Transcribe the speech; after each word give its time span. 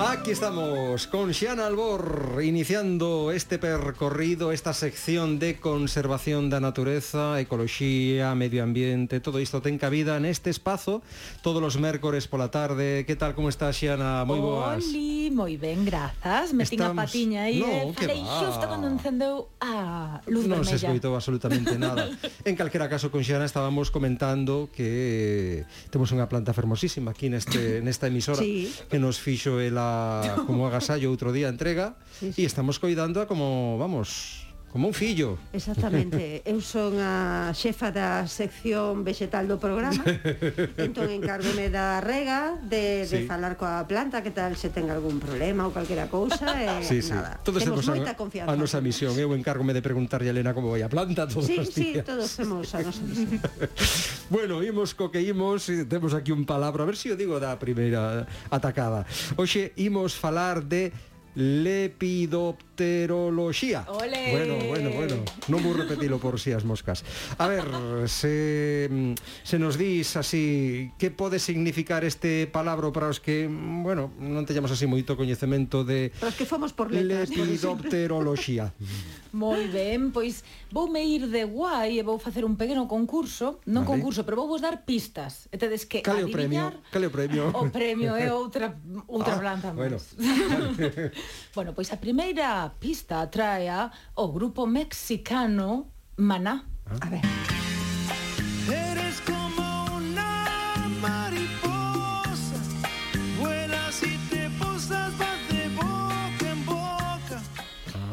Aquí 0.00 0.30
estamos 0.30 1.08
con 1.08 1.34
Xiana 1.34 1.66
Albor 1.66 2.38
iniciando 2.40 3.32
este 3.32 3.58
percorrido, 3.58 4.52
esta 4.52 4.72
sección 4.72 5.40
de 5.42 5.58
conservación 5.58 6.46
da 6.54 6.62
natureza, 6.62 7.42
ecoloxía, 7.42 8.30
medio 8.38 8.62
ambiente, 8.62 9.18
todo 9.18 9.42
isto 9.42 9.58
ten 9.58 9.74
cabida 9.74 10.22
neste 10.22 10.54
espazo 10.54 11.02
todos 11.42 11.58
os 11.58 11.82
mércores 11.82 12.30
pola 12.30 12.46
tarde. 12.54 13.02
Que 13.10 13.18
tal, 13.18 13.34
como 13.34 13.50
está 13.50 13.74
Xiana? 13.74 14.22
Moi 14.22 14.38
boas. 14.38 14.86
Oli, 14.86 15.34
moi 15.34 15.58
ben, 15.58 15.82
grazas. 15.82 16.54
Me 16.54 16.62
Estamos... 16.62 16.94
patiña 16.94 17.50
aí, 17.50 17.58
no, 17.58 17.66
eh? 17.66 17.90
Falei 17.98 18.22
xusto 18.22 18.70
cando 18.70 18.86
encendeu 18.86 19.50
a 19.58 20.22
luz 20.30 20.46
Non 20.46 20.62
vermella. 20.62 20.78
se 20.78 20.78
escoitou 20.78 21.18
absolutamente 21.18 21.74
nada. 21.74 22.06
en 22.48 22.54
calquera 22.54 22.86
caso, 22.86 23.10
con 23.10 23.26
Xiana 23.26 23.50
estábamos 23.50 23.90
comentando 23.90 24.70
que 24.70 25.66
temos 25.90 26.14
unha 26.14 26.30
planta 26.30 26.54
fermosísima 26.54 27.10
aquí 27.10 27.26
neste, 27.26 27.82
nesta 27.82 28.06
emisora 28.06 28.38
sí. 28.38 28.70
que 28.86 29.02
nos 29.02 29.18
fixo 29.18 29.58
ela 29.58 29.87
como 30.46 30.66
agasallo 30.66 31.12
outro 31.12 31.30
día 31.30 31.52
entrega 31.52 31.94
sí, 32.14 32.32
sí. 32.32 32.42
e 32.42 32.44
estamos 32.48 32.80
coidando 32.80 33.20
a 33.20 33.28
como 33.28 33.76
vamos 33.76 34.47
Como 34.72 34.88
un 34.88 34.94
fillo. 34.94 35.38
Exactamente. 35.52 36.42
Eu 36.48 36.60
son 36.62 36.96
a 37.00 37.50
xefa 37.56 37.90
da 37.90 38.28
sección 38.30 39.02
vegetal 39.02 39.48
do 39.48 39.56
programa. 39.56 40.00
entón 40.76 41.08
encárgome 41.10 41.72
da 41.72 41.98
rega 42.04 42.54
de, 42.62 43.08
de 43.08 43.24
sí. 43.24 43.26
falar 43.26 43.58
coa 43.58 43.82
planta 43.88 44.22
que 44.22 44.30
tal 44.30 44.54
se 44.54 44.70
ten 44.70 44.92
algún 44.92 45.18
problema 45.18 45.66
ou 45.66 45.74
calquera 45.74 46.06
cousa 46.06 46.54
e 46.62 46.84
sí, 46.88 47.02
sí. 47.02 47.16
nada. 47.16 47.40
Todos 47.42 47.64
temos 47.64 47.82
moita 47.88 48.14
confianza. 48.14 48.52
A 48.52 48.56
nosa 48.60 48.78
misión, 48.84 49.16
eu 49.16 49.32
encárgome 49.34 49.74
de 49.74 49.82
preguntarlle 49.82 50.30
a 50.30 50.34
Elena 50.36 50.54
como 50.54 50.70
vai 50.70 50.84
a 50.84 50.90
planta 50.92 51.26
todos 51.26 51.48
sí, 51.48 51.58
os 51.58 51.72
días. 51.74 52.04
Sí, 52.04 52.06
todos 52.06 52.28
temos 52.36 52.68
a 52.76 52.84
nosa 52.84 53.02
misión. 53.02 53.40
bueno, 54.28 54.60
imos 54.62 54.92
co 54.92 55.08
que 55.08 55.24
imos, 55.24 55.66
temos 55.88 56.12
aquí 56.12 56.30
un 56.30 56.44
palabra, 56.44 56.84
a 56.84 56.88
ver 56.88 56.94
se 56.94 57.08
si 57.08 57.08
eu 57.08 57.16
digo 57.16 57.40
da 57.40 57.56
primeira 57.56 58.28
atacada. 58.52 59.08
Oxe, 59.40 59.72
imos 59.80 60.12
falar 60.12 60.60
de 60.60 60.92
lepidopterología. 61.38 63.86
¡Olé! 63.88 64.32
Bueno, 64.32 64.56
bueno, 64.66 64.90
bueno. 64.90 65.14
No 65.46 65.62
vou 65.62 65.70
repetilo 65.72 66.18
por 66.18 66.42
si 66.42 66.50
as 66.50 66.66
moscas. 66.66 67.06
A 67.38 67.46
ver, 67.46 67.62
se, 68.10 68.90
se 69.46 69.56
nos 69.58 69.78
dis 69.78 70.16
así, 70.18 70.90
que 70.98 71.14
pode 71.14 71.38
significar 71.38 72.02
este 72.02 72.50
palabra 72.50 72.90
para 72.90 73.06
os 73.06 73.22
que, 73.22 73.46
bueno, 73.46 74.10
non 74.18 74.42
teñamos 74.42 74.74
así 74.74 74.90
moito 74.90 75.14
coñecemento 75.14 75.86
de... 75.86 76.10
Para 76.18 76.34
os 76.34 76.38
que 76.38 76.42
fomos 76.42 76.74
por 76.74 76.90
letras. 76.90 77.30
Lepidopterología. 77.30 78.74
moi 79.30 79.68
ben, 79.68 80.08
pois 80.10 80.42
voume 80.72 81.04
ir 81.04 81.28
de 81.28 81.44
guai 81.44 82.00
e 82.00 82.02
vou 82.02 82.16
facer 82.18 82.42
un 82.42 82.56
pequeno 82.56 82.88
concurso, 82.88 83.60
non 83.68 83.84
vale. 83.84 83.92
concurso, 83.94 84.24
pero 84.24 84.40
vou 84.40 84.48
vos 84.50 84.64
dar 84.64 84.88
pistas. 84.88 85.52
E 85.52 85.60
tedes 85.60 85.84
que 85.86 86.02
Cale 86.02 86.26
adivinar... 86.26 86.74
o 86.74 86.82
premio? 86.82 86.90
Cale 86.90 87.06
o 87.06 87.14
premio? 87.14 87.54
O 87.54 87.70
premio 87.70 88.16
é 88.16 88.32
outra 88.32 88.74
outra 89.06 89.36
ah, 89.36 89.38
planta 89.38 89.70
máis. 89.70 89.78
Bueno. 89.78 89.98
Bueno, 91.54 91.72
pois 91.74 91.92
a 91.92 91.96
primeira 91.96 92.72
pista 92.78 93.26
trae 93.30 93.68
o 94.14 94.32
grupo 94.32 94.66
mexicano 94.66 95.90
Maná. 96.16 96.66
Ah. 96.86 97.06
A 97.06 97.10
ver. 97.10 97.67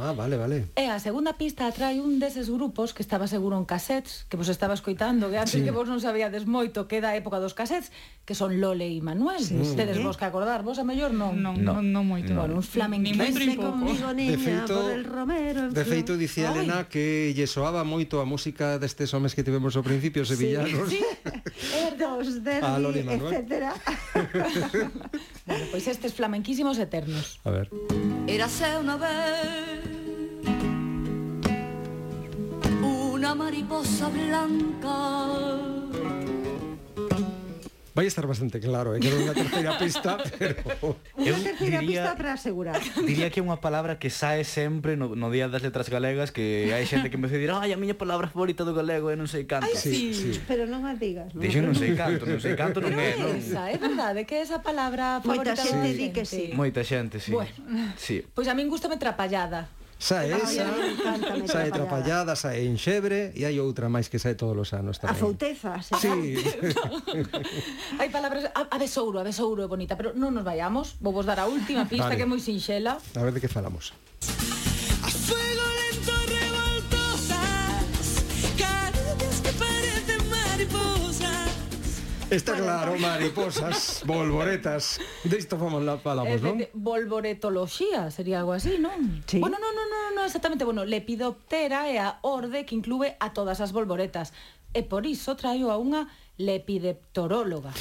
Ah, 0.05 0.13
vale, 0.13 0.37
vale. 0.37 0.69
E 0.77 0.85
a 0.85 1.01
segunda 1.01 1.33
pista 1.33 1.65
atrae 1.65 1.97
un 1.97 2.21
deses 2.21 2.45
grupos 2.45 2.93
que 2.93 3.01
estaba 3.01 3.25
seguro 3.25 3.57
en 3.57 3.65
cassettes, 3.65 4.29
que 4.29 4.37
vos 4.37 4.53
estaba 4.53 4.77
escoitando, 4.77 5.33
que 5.33 5.41
antes 5.41 5.57
sí. 5.57 5.65
que 5.65 5.73
vos 5.73 5.89
non 5.89 5.97
sabíades 5.97 6.45
moito 6.45 6.85
que 6.85 7.01
da 7.01 7.17
época 7.17 7.41
dos 7.41 7.57
cassettes, 7.57 7.89
que 8.21 8.37
son 8.37 8.61
Lole 8.61 8.85
e 8.85 9.01
Manuel. 9.01 9.41
Sí, 9.41 9.57
Tedes 9.73 9.97
¿Eh? 9.97 10.05
vos 10.05 10.13
que 10.13 10.29
acordar, 10.29 10.61
vos 10.61 10.77
a 10.77 10.85
mellor 10.85 11.09
non. 11.09 11.41
Non, 11.41 11.57
non, 11.57 11.81
non 11.89 12.05
moito. 12.05 12.37
No. 12.37 12.45
Bueno, 12.45 12.61
uns 12.61 12.69
flamenquense 12.69 13.49
ni 13.49 13.57
conmigo, 13.57 14.13
niña, 14.13 14.37
de 14.37 14.37
feito, 14.37 14.73
por 14.77 14.93
el 14.93 15.03
Romero. 15.09 15.73
De 15.73 15.85
feito, 15.85 16.13
dicía 16.21 16.53
Ay. 16.53 16.69
Elena 16.69 16.85
que 16.85 17.33
lle 17.33 17.49
soaba 17.49 17.81
moito 17.81 18.21
a 18.21 18.29
música 18.29 18.77
destes 18.77 19.09
homes 19.17 19.33
que 19.33 19.41
tivemos 19.41 19.73
ao 19.73 19.81
principio, 19.81 20.21
sevillanos. 20.21 20.85
Sí, 20.85 21.01
sí. 21.01 21.81
Eros, 21.81 22.45
Derby, 22.45 23.09
etcétera. 23.09 23.73
bueno, 25.49 25.65
pois 25.73 25.85
pues 25.85 25.87
estes 25.89 26.13
flamenquísimos 26.13 26.77
eternos. 26.77 27.41
A 27.41 27.49
ver. 27.49 27.69
Érase 28.25 28.65
unha 28.81 28.97
vez 28.97 29.84
una 33.25 33.33
mariposa 33.33 34.07
blanca. 34.09 34.97
Vai 37.95 38.05
estar 38.05 38.27
bastante 38.27 38.59
claro, 38.59 38.93
é 38.93 38.97
eh? 38.97 38.99
que 39.01 39.07
era 39.07 39.17
unha 39.17 39.33
terceira 39.33 39.73
pista, 39.81 40.21
pero... 40.37 40.61
Unha 41.17 41.33
terceira 41.41 41.81
diría, 41.81 42.05
pista 42.05 42.11
para 42.13 42.37
asegurar. 42.37 42.77
Diría 43.01 43.33
que 43.33 43.41
é 43.41 43.43
unha 43.43 43.57
palabra 43.57 43.97
que 43.97 44.13
sae 44.13 44.45
sempre 44.45 44.93
no, 44.93 45.17
no 45.17 45.33
Día 45.33 45.49
das 45.49 45.65
Letras 45.65 45.89
Galegas, 45.89 46.29
que 46.29 46.69
hai 46.69 46.85
xente 46.85 47.09
que 47.09 47.17
me 47.17 47.25
dice, 47.25 47.49
ai, 47.49 47.73
a 47.73 47.79
miña 47.81 47.97
palabra 47.97 48.29
favorita 48.29 48.61
do 48.61 48.77
galego 48.77 49.09
é 49.09 49.17
non 49.17 49.25
sei 49.25 49.49
canto. 49.49 49.73
Ai, 49.73 49.73
sí, 49.73 50.13
sí. 50.13 50.37
sí. 50.37 50.43
pero 50.45 50.69
non 50.69 50.85
a 50.85 50.93
digas. 50.93 51.33
Non? 51.33 51.41
Dixen 51.41 51.65
non 51.65 51.73
sei 51.73 51.97
canto, 51.97 52.29
non 52.29 52.37
sei 52.37 52.53
canto 52.53 52.77
non 52.77 52.93
é, 52.93 53.17
non? 53.17 53.33
Esa, 53.41 53.73
é 53.73 53.77
verdade, 53.81 54.29
que 54.29 54.37
é 54.37 54.45
esa 54.45 54.61
palabra 54.61 55.17
favorita 55.25 55.57
Moita 55.57 55.65
xente 55.65 55.89
di 55.97 56.07
que 56.13 56.29
sí. 56.29 56.53
Moita 56.53 56.85
xente, 56.85 57.17
sí. 57.17 57.33
Bueno, 57.33 57.49
sí. 57.97 58.21
pois 58.21 58.45
pues 58.45 58.47
a 58.51 58.53
min 58.53 58.69
gustame 58.69 59.01
trapallada. 59.01 59.65
Sae 60.05 60.37
esa, 60.37 60.69
no, 61.33 61.47
sae 61.49 61.71
trapallada, 61.73 62.37
sae 62.37 62.61
enxebre 62.69 63.33
e 63.33 63.41
hai 63.41 63.57
outra 63.57 63.89
máis 63.89 64.05
que 64.05 64.21
sae 64.21 64.37
todos 64.37 64.53
os 64.53 64.69
anos 64.77 65.01
tamén. 65.01 65.17
A 65.17 65.17
fouteza, 65.17 65.81
sí. 65.81 65.97
sí. 65.97 66.13
hai 67.99 68.13
palabras, 68.13 68.45
a, 68.53 68.69
a 68.69 68.77
besouro, 68.77 69.17
a 69.17 69.25
besouro 69.25 69.65
é 69.65 69.69
bonita, 69.69 69.97
pero 69.97 70.13
non 70.13 70.29
nos 70.37 70.45
vayamos, 70.45 71.01
vou 71.01 71.09
vos 71.09 71.25
dar 71.25 71.41
a 71.41 71.49
última 71.49 71.89
pista 71.89 72.13
vale. 72.13 72.21
que 72.21 72.25
é 72.25 72.29
moi 72.29 72.37
sinxela. 72.37 73.01
A 73.01 73.21
ver 73.25 73.33
de 73.33 73.41
que 73.41 73.49
falamos. 73.49 73.97
Está 82.35 82.53
claro, 82.57 82.99
mariposas, 82.99 84.03
volvoretas. 84.05 84.99
De 85.23 85.37
isto 85.37 85.57
fomos 85.57 85.81
la 85.83 85.97
falamos, 85.97 86.43
non? 86.43 86.59
Bolboretoloxía 86.75 88.11
sería 88.11 88.43
algo 88.43 88.51
así, 88.51 88.75
non? 88.75 89.23
Sí. 89.23 89.39
Bueno, 89.39 89.55
non, 89.55 89.71
non, 89.71 89.87
non, 89.87 90.19
no, 90.19 90.21
exactamente, 90.27 90.67
bueno, 90.67 90.83
lepidoptera 90.83 91.87
é 91.87 92.03
a 92.03 92.19
orde 92.27 92.67
que 92.67 92.75
inclúe 92.75 93.15
a 93.23 93.31
todas 93.31 93.63
as 93.63 93.71
volvoretas. 93.71 94.35
E 94.75 94.83
por 94.83 95.07
iso 95.07 95.39
traio 95.39 95.71
a 95.71 95.79
unha 95.79 96.11
lepideptoróloga. 96.35 97.71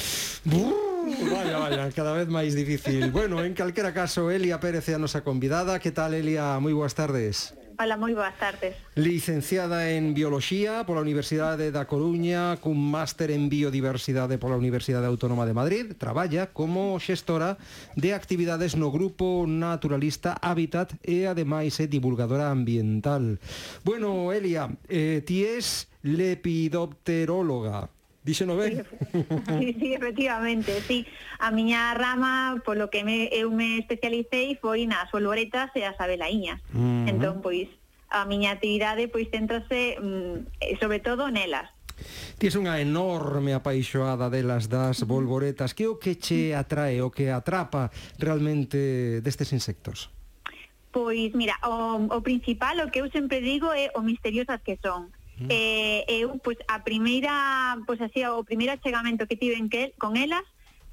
Brrr. 0.47 0.95
Vaya, 1.05 1.59
vaya, 1.59 1.91
cada 1.91 2.15
vez 2.15 2.31
máis 2.31 2.55
difícil. 2.55 3.11
Bueno, 3.11 3.43
en 3.43 3.53
calquera 3.53 3.91
caso, 3.91 4.31
Elia 4.31 4.63
Pérez 4.63 4.87
é 4.87 4.95
a 4.95 5.01
nosa 5.03 5.21
convidada. 5.21 5.77
Que 5.83 5.91
tal, 5.91 6.15
Elia? 6.15 6.55
Moi 6.63 6.71
boas 6.71 6.95
tardes. 6.95 7.51
Hola, 7.77 7.97
moi 7.99 8.15
boas 8.15 8.31
tardes. 8.39 8.71
Licenciada 8.95 9.91
en 9.91 10.15
Bioloxía 10.15 10.87
pola 10.87 11.03
Universidade 11.03 11.75
da 11.75 11.83
Coruña, 11.83 12.55
cun 12.63 12.79
máster 12.79 13.35
en 13.35 13.51
Biodiversidade 13.51 14.39
pola 14.39 14.55
Universidade 14.55 15.03
Autónoma 15.11 15.43
de 15.43 15.51
Madrid, 15.51 15.85
traballa 15.99 16.55
como 16.55 16.95
xestora 17.03 17.59
de 17.99 18.15
actividades 18.15 18.79
no 18.79 18.95
grupo 18.95 19.43
naturalista 19.43 20.39
Habitat 20.39 20.95
e 21.03 21.27
ademais 21.27 21.75
é 21.83 21.85
divulgadora 21.91 22.47
ambiental. 22.47 23.43
Bueno, 23.83 24.31
Elia, 24.31 24.71
eh, 24.87 25.19
ti 25.27 25.43
és 25.43 25.91
lepidopteróloga. 25.99 27.91
Díxeno 28.25 28.57
ben. 28.57 28.83
Sí, 29.59 29.77
sí, 29.79 29.93
efectivamente, 29.93 30.81
sí. 30.81 31.05
A 31.37 31.51
miña 31.51 31.93
rama, 31.93 32.59
polo 32.65 32.89
que 32.89 33.05
me, 33.05 33.29
eu 33.29 33.53
me 33.53 33.77
especialicei, 33.77 34.57
foi 34.57 34.89
nas 34.89 35.13
olvoretas 35.13 35.69
e 35.77 35.85
as 35.85 35.93
abelaiñas. 36.01 36.57
Uh 36.73 37.05
-huh. 37.05 37.09
Entón, 37.13 37.45
pois, 37.45 37.69
a 38.09 38.25
miña 38.25 38.57
actividade 38.57 39.05
pois 39.13 39.29
céntrase 39.29 40.01
mm, 40.01 40.81
sobre 40.81 41.05
todo 41.05 41.29
nelas. 41.29 41.69
Tienes 42.41 42.57
unha 42.57 42.81
enorme 42.81 43.53
apaixoada 43.53 44.33
delas 44.33 44.67
das 44.73 45.05
bolboretas. 45.05 45.77
Que 45.77 45.85
o 45.85 46.01
que 46.01 46.17
che 46.17 46.57
atrae, 46.57 47.05
o 47.05 47.13
que 47.13 47.29
atrapa 47.29 47.93
realmente 48.17 49.21
destes 49.21 49.53
insectos? 49.53 50.09
Pois, 50.89 51.29
mira, 51.37 51.55
o, 51.61 52.09
o 52.09 52.19
principal, 52.25 52.81
o 52.81 52.89
que 52.89 53.05
eu 53.05 53.07
sempre 53.13 53.39
digo 53.39 53.69
é 53.69 53.93
o 53.93 54.01
misteriosas 54.01 54.65
que 54.65 54.81
son 54.81 55.13
Mm. 55.39 55.47
Eh, 55.49 56.05
eu, 56.07 56.39
pois, 56.39 56.57
a 56.67 56.83
primeira, 56.83 57.77
pois 57.85 57.99
así, 57.99 58.23
o 58.25 58.43
primeiro 58.43 58.73
achegamento 58.73 59.27
que 59.27 59.35
tiven 59.35 59.67
que, 59.67 59.91
con 59.97 60.15
elas 60.15 60.43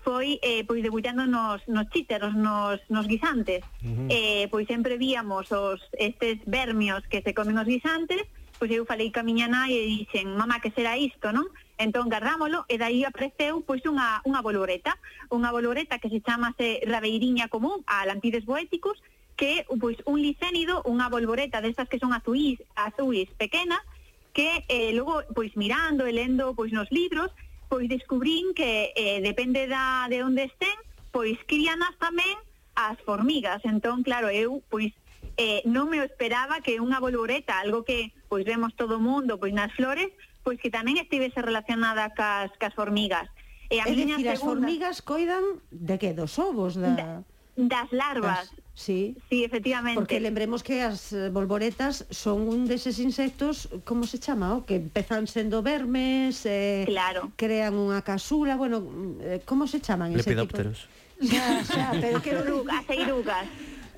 foi 0.02 0.42
eh, 0.42 0.66
pois 0.66 0.82
debullando 0.82 1.26
nos, 1.26 1.62
nos 1.70 1.86
chíteros, 1.90 2.34
nos, 2.34 2.82
nos 2.90 3.06
guisantes. 3.06 3.62
Uh 3.82 3.86
-huh. 3.86 4.08
eh, 4.10 4.44
pois 4.50 4.66
sempre 4.66 4.98
víamos 4.98 5.46
os, 5.52 5.80
estes 5.94 6.42
vermios 6.46 7.06
que 7.06 7.22
se 7.22 7.34
comen 7.34 7.58
os 7.58 7.70
guisantes, 7.70 8.26
pois 8.58 8.70
eu 8.70 8.86
falei 8.86 9.10
ca 9.10 9.22
miña 9.22 9.46
nai 9.46 9.74
e 9.74 9.86
dixen, 9.86 10.34
mamá, 10.34 10.58
que 10.58 10.74
será 10.74 10.98
isto, 10.98 11.30
non? 11.30 11.46
Entón 11.78 12.10
gardámolo 12.10 12.66
e 12.66 12.78
daí 12.78 13.06
apareceu 13.06 13.62
pois 13.62 13.82
unha, 13.86 14.22
unha 14.26 14.42
bolureta, 14.42 14.98
unha 15.30 15.50
bolureta 15.54 16.02
que 16.02 16.10
se 16.10 16.22
chamase 16.22 16.82
rabeiriña 16.86 17.46
común 17.46 17.82
a 17.86 18.02
lampides 18.06 18.46
boéticos, 18.46 18.98
que 19.38 19.66
pois, 19.80 19.98
un 20.06 20.22
licénido, 20.22 20.82
unha 20.86 21.10
bolboreta 21.10 21.62
destas 21.62 21.90
que 21.90 21.98
son 21.98 22.14
azuis, 22.14 22.58
azuis 22.74 23.30
pequenas, 23.38 23.82
que 24.32 24.64
eh, 24.68 24.92
logo 24.92 25.22
pois 25.36 25.52
mirando 25.56 26.08
e 26.08 26.12
lendo 26.12 26.56
pois 26.56 26.72
nos 26.72 26.88
libros, 26.90 27.30
pois 27.68 27.88
descubrín 27.88 28.52
que 28.56 28.92
eh, 28.96 29.20
depende 29.20 29.68
da 29.68 30.08
de 30.08 30.24
onde 30.24 30.48
estén, 30.48 30.76
pois 31.12 31.36
críanas 31.46 31.92
tamén 32.00 32.36
as 32.74 32.96
formigas. 33.04 33.60
Entón, 33.68 34.00
claro, 34.02 34.32
eu 34.32 34.64
pois 34.72 34.92
eh, 35.36 35.60
non 35.68 35.92
me 35.92 36.00
esperaba 36.00 36.64
que 36.64 36.80
unha 36.80 37.00
bolboreta, 37.00 37.60
algo 37.60 37.84
que 37.84 38.12
pois 38.28 38.44
vemos 38.44 38.72
todo 38.76 38.96
o 38.98 39.04
mundo 39.04 39.36
pois 39.36 39.52
nas 39.52 39.72
flores, 39.76 40.08
pois 40.40 40.56
que 40.56 40.72
tamén 40.72 40.96
estivese 40.96 41.40
relacionada 41.40 42.12
cas, 42.16 42.52
cas 42.56 42.72
formigas. 42.72 43.28
E 43.72 43.80
a 43.80 43.88
é 43.88 43.92
dicir, 43.92 44.20
segunda... 44.20 44.32
as 44.32 44.40
formigas 44.40 44.96
coidan 45.00 45.44
de 45.72 45.96
que? 45.96 46.12
Dos 46.12 46.36
ovos? 46.40 46.76
Da... 46.76 46.92
da 46.96 47.10
das 47.56 47.92
larvas, 47.92 48.48
Sí. 48.74 49.16
Sí, 49.28 49.44
efectivamente. 49.44 50.00
Porque 50.00 50.18
lembremos 50.18 50.62
que 50.62 50.82
as 50.82 51.12
eh, 51.12 51.28
bolboretas 51.28 52.08
son 52.08 52.48
un 52.48 52.64
deses 52.64 52.98
insectos, 52.98 53.68
como 53.84 54.08
se 54.08 54.16
chama, 54.16 54.56
o 54.56 54.64
que 54.64 54.80
empezan 54.80 55.28
sendo 55.28 55.60
vermes, 55.60 56.48
eh, 56.48 56.88
claro. 56.88 57.32
crean 57.36 57.76
unha 57.76 58.00
casula, 58.00 58.56
bueno, 58.56 58.80
mm, 58.80 59.12
eh, 59.20 59.40
como 59.44 59.68
se 59.68 59.84
chaman 59.84 60.16
ese 60.16 60.32
Lepidópteros. 60.32 60.88
Tipo? 61.20 61.36
Xa, 61.36 61.46
xa, 61.68 61.86
pero 62.00 62.18
que 62.24 62.32
erugas, 62.32 62.84
eirugas. 62.88 63.46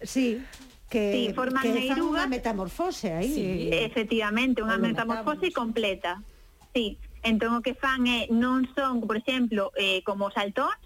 Sí, 0.03 0.43
que, 0.91 1.31
sí, 1.31 1.35
forman 1.35 1.63
que 1.63 1.89
fan 1.89 2.03
unha 2.03 2.27
metamorfose 2.27 3.15
aí. 3.15 3.31
Sí, 3.31 3.49
efectivamente, 3.71 4.59
unha 4.61 4.77
metamorfose 4.77 5.55
completa. 5.55 6.19
Sí, 6.75 6.99
entón 7.23 7.55
o 7.55 7.63
que 7.63 7.79
fan 7.79 8.11
é 8.11 8.27
non 8.29 8.67
son, 8.75 9.07
por 9.07 9.17
exemplo, 9.23 9.71
eh, 9.79 10.03
como 10.03 10.35
saltóns, 10.35 10.77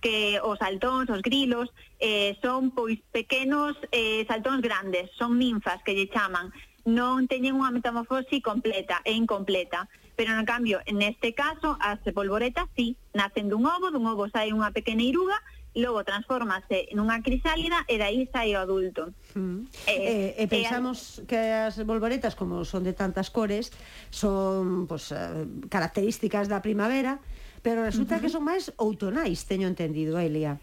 que 0.00 0.40
os 0.40 0.58
saltóns, 0.58 1.08
os 1.12 1.20
grilos, 1.20 1.68
eh, 2.00 2.36
son 2.40 2.72
pois 2.72 2.98
pequenos 3.12 3.76
eh, 3.92 4.24
saltóns 4.26 4.64
grandes, 4.64 5.12
son 5.16 5.36
ninfas 5.36 5.84
que 5.84 5.92
lle 5.92 6.08
chaman, 6.08 6.48
non 6.88 7.28
teñen 7.28 7.60
unha 7.60 7.70
metamorfose 7.70 8.40
completa 8.40 9.04
e 9.04 9.12
incompleta. 9.12 9.86
Pero, 10.16 10.36
no 10.36 10.44
cambio, 10.44 10.84
neste 10.92 11.32
caso, 11.32 11.80
as 11.80 12.00
polvoretas 12.12 12.68
sí, 12.76 12.96
nacen 13.16 13.48
dun 13.48 13.64
ovo, 13.64 13.88
dun 13.88 14.04
ovo 14.04 14.28
sai 14.28 14.52
unha 14.52 14.72
pequena 14.72 15.04
iruga, 15.04 15.36
logo 15.74 16.02
transformase 16.02 16.90
nunha 16.98 17.22
crisálida 17.22 17.86
e 17.86 17.94
dai 17.94 18.26
sai 18.32 18.56
o 18.56 18.60
adulto. 18.60 19.14
Mm. 19.38 19.70
Eh, 19.86 20.34
e, 20.36 20.42
e 20.42 20.44
pensamos 20.50 21.22
que 21.30 21.38
as 21.38 21.78
bolboretas, 21.86 22.34
como 22.34 22.66
son 22.66 22.82
de 22.82 22.92
tantas 22.92 23.30
cores, 23.30 23.70
son 24.10 24.90
pues, 24.90 25.14
características 25.70 26.50
da 26.50 26.58
primavera, 26.58 27.22
pero 27.62 27.84
resulta 27.84 28.16
uh 28.16 28.18
-huh. 28.18 28.22
que 28.22 28.34
son 28.34 28.44
máis 28.44 28.72
outonais, 28.76 29.44
teño 29.44 29.68
entendido, 29.68 30.18
Elia. 30.18 30.60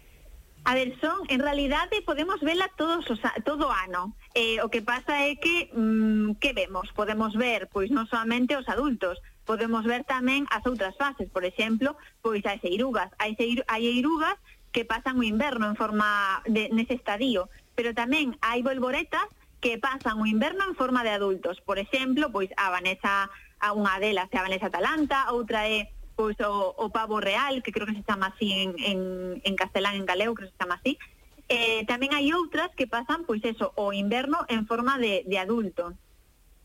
A 0.64 0.74
ver, 0.74 0.98
son, 1.00 1.24
en 1.28 1.40
realidade 1.40 2.02
podemos 2.02 2.40
vela 2.40 2.68
todos 2.76 3.08
os, 3.10 3.20
todo 3.44 3.68
o 3.68 3.72
ano. 3.72 4.12
Eh, 4.34 4.60
o 4.60 4.68
que 4.68 4.82
pasa 4.82 5.24
é 5.24 5.36
que, 5.36 5.70
mm, 5.72 6.36
que 6.42 6.52
vemos? 6.52 6.92
Podemos 6.92 7.32
ver, 7.32 7.72
pois 7.72 7.88
non 7.88 8.04
solamente 8.04 8.52
os 8.52 8.68
adultos, 8.68 9.16
podemos 9.48 9.80
ver 9.88 10.04
tamén 10.04 10.44
as 10.52 10.60
outras 10.68 10.92
fases, 11.00 11.32
por 11.32 11.48
exemplo, 11.48 11.96
pois 12.20 12.44
as 12.44 12.60
eirugas. 12.60 13.08
Hai, 13.16 13.32
hai 13.64 13.82
eirugas 13.88 14.36
que 14.68 14.84
pasan 14.84 15.16
o 15.16 15.24
inverno 15.24 15.72
en 15.72 15.76
forma 15.78 16.44
de, 16.44 16.68
nese 16.68 17.00
estadio, 17.00 17.48
pero 17.72 17.96
tamén 17.96 18.36
hai 18.44 18.60
volvoretas 18.60 19.24
que 19.64 19.80
pasan 19.80 20.20
o 20.20 20.28
inverno 20.28 20.68
en 20.68 20.76
forma 20.76 21.00
de 21.00 21.16
adultos. 21.16 21.64
Por 21.64 21.80
exemplo, 21.80 22.28
pois 22.28 22.52
a 22.60 22.68
Vanessa, 22.68 23.32
a 23.56 23.68
unha 23.72 23.96
delas 24.04 24.28
é 24.30 24.36
a 24.36 24.44
Vanessa 24.44 24.68
Atalanta, 24.68 25.32
outra 25.32 25.64
é 25.64 25.88
pois 26.18 26.34
o, 26.40 26.74
o 26.76 26.90
pavo 26.90 27.20
real, 27.20 27.62
que 27.62 27.70
creo 27.70 27.86
que 27.86 27.94
se 27.94 28.02
chama 28.02 28.34
así 28.34 28.50
en, 28.50 28.74
en, 28.78 29.40
en 29.44 29.54
castelán, 29.54 29.94
en 29.94 30.04
galego, 30.04 30.34
creo 30.34 30.48
que 30.48 30.52
se 30.52 30.58
chama 30.58 30.74
así. 30.74 30.98
Eh, 31.46 31.86
tamén 31.86 32.10
hai 32.10 32.34
outras 32.34 32.74
que 32.74 32.90
pasan, 32.90 33.22
pois 33.22 33.38
eso, 33.46 33.70
o 33.78 33.94
inverno 33.94 34.42
en 34.50 34.66
forma 34.66 34.98
de, 34.98 35.22
de 35.30 35.38
adulto. 35.38 35.94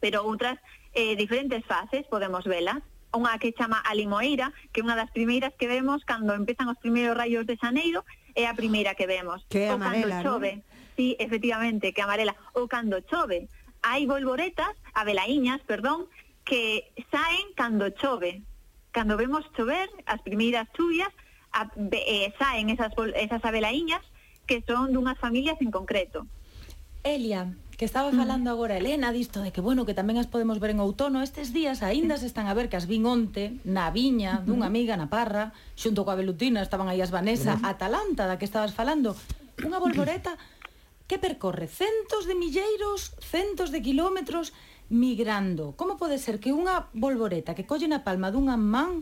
Pero 0.01 0.25
outras 0.25 0.57
eh, 0.97 1.13
diferentes 1.13 1.61
fases 1.69 2.01
podemos 2.09 2.49
velas. 2.49 2.81
Unha 3.13 3.37
que 3.37 3.53
chama 3.53 3.77
a 3.77 3.93
limoeira, 3.93 4.49
que 4.73 4.81
é 4.81 4.85
unha 4.89 4.97
das 4.97 5.13
primeiras 5.13 5.53
que 5.53 5.69
vemos 5.69 6.01
cando 6.01 6.33
empezan 6.33 6.73
os 6.73 6.81
primeiros 6.81 7.13
rayos 7.13 7.45
de 7.45 7.53
xaneiro, 7.53 8.01
é 8.33 8.49
a 8.49 8.57
primeira 8.57 8.97
que 8.97 9.05
vemos. 9.05 9.45
Que 9.53 9.69
o 9.69 9.77
amarela, 9.77 10.17
cando 10.17 10.33
chove. 10.33 10.51
¿no? 10.57 10.97
Sí, 10.97 11.13
efectivamente, 11.21 11.93
que 11.93 12.01
amarela. 12.01 12.33
O 12.57 12.65
cando 12.65 13.05
chove. 13.05 13.53
Hai 13.85 14.09
bolboretas, 14.09 14.73
abelaiñas, 14.97 15.61
perdón, 15.69 16.09
que 16.41 16.89
saen 17.13 17.53
cando 17.53 17.93
chove 17.93 18.41
cando 18.93 19.17
vemos 19.17 19.43
chover 19.57 19.89
as 20.05 20.21
primeiras 20.21 20.69
chuvias, 20.77 21.11
a, 21.51 21.67
eh, 21.75 22.31
saen 22.39 22.69
esas, 22.69 22.93
esas 23.17 23.43
abelaíñas 23.43 24.01
que 24.45 24.63
son 24.63 24.93
dunhas 24.93 25.17
familias 25.17 25.57
en 25.59 25.73
concreto. 25.73 26.29
Elia, 27.03 27.51
que 27.75 27.83
estaba 27.83 28.13
falando 28.13 28.47
agora 28.49 28.77
Elena 28.77 29.11
disto 29.11 29.41
de 29.41 29.51
que 29.51 29.59
bueno, 29.59 29.83
que 29.83 29.97
tamén 29.97 30.21
as 30.21 30.29
podemos 30.29 30.61
ver 30.63 30.71
en 30.71 30.79
outono, 30.79 31.19
estes 31.19 31.51
días 31.51 31.83
aínda 31.83 32.15
se 32.15 32.29
están 32.29 32.47
a 32.47 32.55
ver 32.55 32.71
que 32.71 32.79
as 32.79 32.87
vin 32.87 33.03
onte 33.03 33.59
na 33.67 33.91
viña 33.91 34.39
dunha 34.45 34.69
amiga 34.69 34.95
na 34.95 35.11
Parra, 35.11 35.51
xunto 35.75 36.07
coa 36.07 36.15
Belutina, 36.15 36.63
estaban 36.63 36.87
aí 36.87 37.03
as 37.03 37.11
Vanessa, 37.11 37.59
Atalanta 37.59 38.29
da 38.29 38.39
que 38.39 38.47
estabas 38.47 38.71
falando, 38.71 39.17
unha 39.59 39.81
bolboreta 39.81 40.37
que 41.09 41.19
percorre 41.19 41.67
centos 41.67 42.23
de 42.23 42.39
milleiros, 42.39 43.19
centos 43.19 43.73
de 43.75 43.83
quilómetros, 43.83 44.55
migrando. 44.93 45.73
Como 45.75 45.97
pode 45.97 46.21
ser 46.21 46.37
que 46.37 46.53
unha 46.53 46.87
volvoreta 46.93 47.57
que 47.57 47.65
colle 47.65 47.89
na 47.89 48.05
palma 48.05 48.29
dunha 48.29 48.55
man 48.55 49.01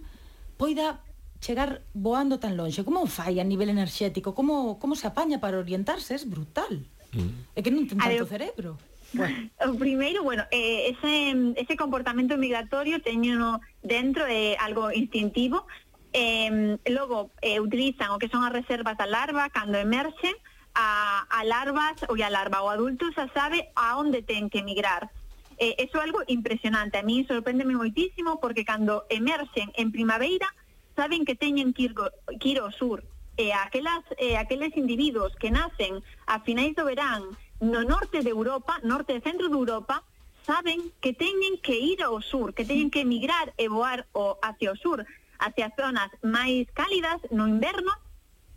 poida 0.56 1.04
chegar 1.44 1.84
voando 1.92 2.40
tan 2.40 2.56
lonxe? 2.56 2.88
Como 2.88 3.04
fai 3.12 3.44
a 3.44 3.46
nivel 3.46 3.68
enerxético? 3.68 4.32
Como, 4.32 4.80
como 4.80 4.96
se 4.96 5.06
apaña 5.12 5.44
para 5.44 5.60
orientarse? 5.60 6.16
É 6.16 6.24
brutal. 6.24 6.80
Mm. 7.12 7.52
É 7.54 7.60
que 7.60 7.76
non 7.76 7.86
ten 7.92 8.00
tanto 8.00 8.24
ver, 8.24 8.32
cerebro. 8.32 8.80
Bueno. 9.12 9.52
O 9.68 9.76
primeiro, 9.76 10.24
bueno, 10.24 10.48
eh, 10.56 10.96
ese, 10.96 11.36
ese 11.60 11.76
comportamento 11.76 12.40
migratorio 12.40 13.04
teño 13.04 13.60
dentro 13.84 14.24
é 14.24 14.56
eh, 14.56 14.64
algo 14.64 14.96
instintivo. 14.96 15.68
Eh, 16.16 16.80
logo, 16.88 17.36
eh, 17.44 17.60
utilizan 17.60 18.16
o 18.16 18.20
que 18.20 18.32
son 18.32 18.48
as 18.48 18.56
reservas 18.56 18.96
da 18.96 19.08
larva 19.08 19.52
cando 19.52 19.76
emerxen, 19.76 20.36
a, 20.72 21.28
a 21.28 21.44
larvas 21.44 22.00
ou 22.08 22.16
a 22.16 22.30
larva 22.32 22.64
o 22.64 22.72
adulto 22.72 23.12
xa 23.12 23.28
sabe 23.36 23.76
a 23.76 24.00
onde 24.00 24.24
ten 24.24 24.48
que 24.48 24.64
migrar. 24.64 25.12
Eh, 25.62 25.76
eso 25.78 26.00
é 26.00 26.02
algo 26.02 26.24
impresionante. 26.26 26.98
A 26.98 27.04
mí 27.04 27.24
sorpréndeme 27.30 27.78
moitísimo 27.78 28.42
porque 28.42 28.66
cando 28.66 29.06
emerxen 29.14 29.70
en 29.78 29.94
primavera 29.94 30.50
saben 30.98 31.22
que 31.22 31.38
teñen 31.38 31.70
que 31.70 31.84
ir, 31.86 31.94
que 32.42 32.50
ir 32.50 32.58
ao 32.58 32.74
sur. 32.74 33.06
E 33.38 33.54
aquelas, 33.54 34.02
eh, 34.18 34.42
aqueles 34.42 34.74
individuos 34.74 35.38
que 35.38 35.54
nacen 35.54 36.02
a 36.26 36.42
finais 36.42 36.74
do 36.74 36.90
verán 36.90 37.38
no 37.62 37.86
norte 37.86 38.26
de 38.26 38.34
Europa, 38.34 38.82
norte 38.82 39.14
e 39.14 39.22
centro 39.22 39.54
de 39.54 39.58
Europa, 39.62 40.02
saben 40.50 40.90
que 40.98 41.14
teñen 41.14 41.62
que 41.62 41.78
ir 41.78 42.02
ao 42.02 42.26
sur, 42.26 42.58
que 42.58 42.66
teñen 42.66 42.90
que 42.90 43.06
emigrar 43.06 43.54
e 43.54 43.70
voar 43.70 44.10
o, 44.18 44.42
hacia 44.42 44.74
o 44.74 44.80
sur, 44.82 45.06
hacia 45.38 45.70
zonas 45.78 46.10
máis 46.26 46.66
cálidas 46.74 47.22
no 47.30 47.46
inverno, 47.46 47.94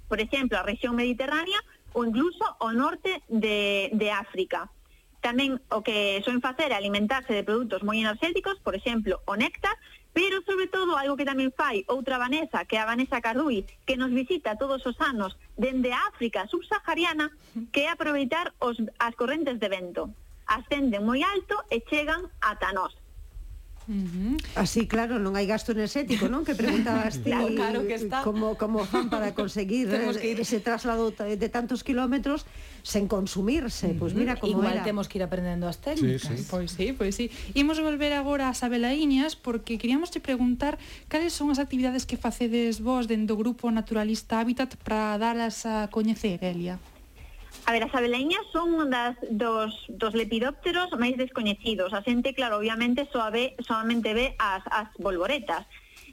por 0.08 0.24
exemplo, 0.24 0.56
a 0.56 0.64
región 0.64 0.96
mediterránea, 0.96 1.60
ou 1.92 2.08
incluso 2.08 2.48
o 2.64 2.72
norte 2.72 3.20
de, 3.28 3.92
de 3.92 4.08
África. 4.08 4.72
Tamén 5.24 5.56
o 5.72 5.80
que 5.80 6.20
soen 6.20 6.44
facer 6.44 6.68
é 6.68 6.76
alimentarse 6.76 7.32
de 7.32 7.48
produtos 7.48 7.80
moi 7.80 7.96
enerxéticos, 7.96 8.60
por 8.60 8.76
exemplo, 8.76 9.24
o 9.24 9.40
néctar, 9.40 9.72
pero 10.12 10.44
sobre 10.44 10.68
todo 10.68 11.00
algo 11.00 11.16
que 11.16 11.24
tamén 11.24 11.48
fai 11.48 11.80
outra 11.88 12.20
Vanessa, 12.20 12.68
que 12.68 12.76
é 12.76 12.84
a 12.84 12.90
Vanessa 12.92 13.24
Cardui, 13.24 13.64
que 13.88 13.96
nos 13.96 14.12
visita 14.12 14.60
todos 14.60 14.84
os 14.84 15.00
anos 15.00 15.32
dende 15.56 15.88
a 15.96 16.12
África 16.12 16.44
subsahariana, 16.52 17.32
que 17.72 17.88
é 17.88 17.96
aproveitar 17.96 18.52
os, 18.60 18.76
as 19.00 19.16
correntes 19.16 19.56
de 19.56 19.68
vento. 19.72 20.12
Ascenden 20.44 21.08
moi 21.08 21.24
alto 21.24 21.56
e 21.72 21.80
chegan 21.88 22.28
ata 22.44 22.76
nós. 22.76 22.92
-huh. 23.92 24.36
Así, 24.56 24.88
claro, 24.88 25.20
non 25.20 25.36
hai 25.36 25.44
gasto 25.44 25.76
enerxético, 25.76 26.32
non? 26.32 26.40
Que 26.46 26.56
preguntabas 26.56 27.20
ti 27.20 27.28
claro, 27.28 27.52
claro 27.52 27.78
que 27.84 28.00
está. 28.00 28.24
como, 28.24 28.56
como 28.56 28.84
fan 28.88 29.12
para 29.12 29.36
conseguir 29.36 29.88
que 30.20 30.30
ir. 30.32 30.40
ese 30.40 30.60
traslado 30.64 31.12
de 31.12 31.48
tantos 31.52 31.84
kilómetros 31.84 32.48
sen 32.80 33.04
consumirse. 33.08 33.90
Uh 33.90 33.90
-huh. 33.92 33.98
Pois 34.00 34.12
pues 34.16 34.20
mira 34.20 34.40
como 34.40 34.64
Igual 34.64 34.80
era. 34.80 34.88
temos 34.88 35.04
que 35.08 35.20
ir 35.20 35.24
aprendendo 35.28 35.68
as 35.68 35.84
técnicas. 35.84 36.24
Sí, 36.24 36.40
sí. 36.40 36.48
Pois 36.48 36.72
sí, 36.72 36.96
pois 36.96 37.12
sí. 37.12 37.28
Imos 37.52 37.76
volver 37.80 38.16
agora 38.16 38.48
a 38.48 38.54
Sabelaíñas 38.56 39.36
porque 39.36 39.76
queríamos 39.76 40.08
te 40.08 40.20
preguntar 40.20 40.78
cales 41.12 41.36
son 41.36 41.52
as 41.52 41.60
actividades 41.60 42.08
que 42.08 42.16
facedes 42.16 42.80
vos 42.80 43.04
dentro 43.04 43.36
do 43.36 43.40
Grupo 43.40 43.68
Naturalista 43.72 44.38
Habitat 44.40 44.76
para 44.80 45.18
darlas 45.18 45.66
a 45.66 45.88
coñecer, 45.90 46.38
Elia. 46.44 46.78
A 47.66 47.72
ver, 47.72 47.82
as 47.84 47.94
abeleñas 47.94 48.44
son 48.52 48.74
un 48.74 48.90
das, 48.90 49.16
dos, 49.30 49.72
dos 49.88 50.12
lepidópteros 50.12 50.92
máis 51.00 51.16
descoñecidos. 51.16 51.96
A 51.96 52.04
xente, 52.04 52.36
claro, 52.36 52.60
obviamente, 52.60 53.08
só 53.08 53.30
ve, 53.32 53.56
solamente 53.64 54.12
ve 54.12 54.36
as, 54.36 54.62
as 54.68 54.92
bolboretas. 55.00 55.64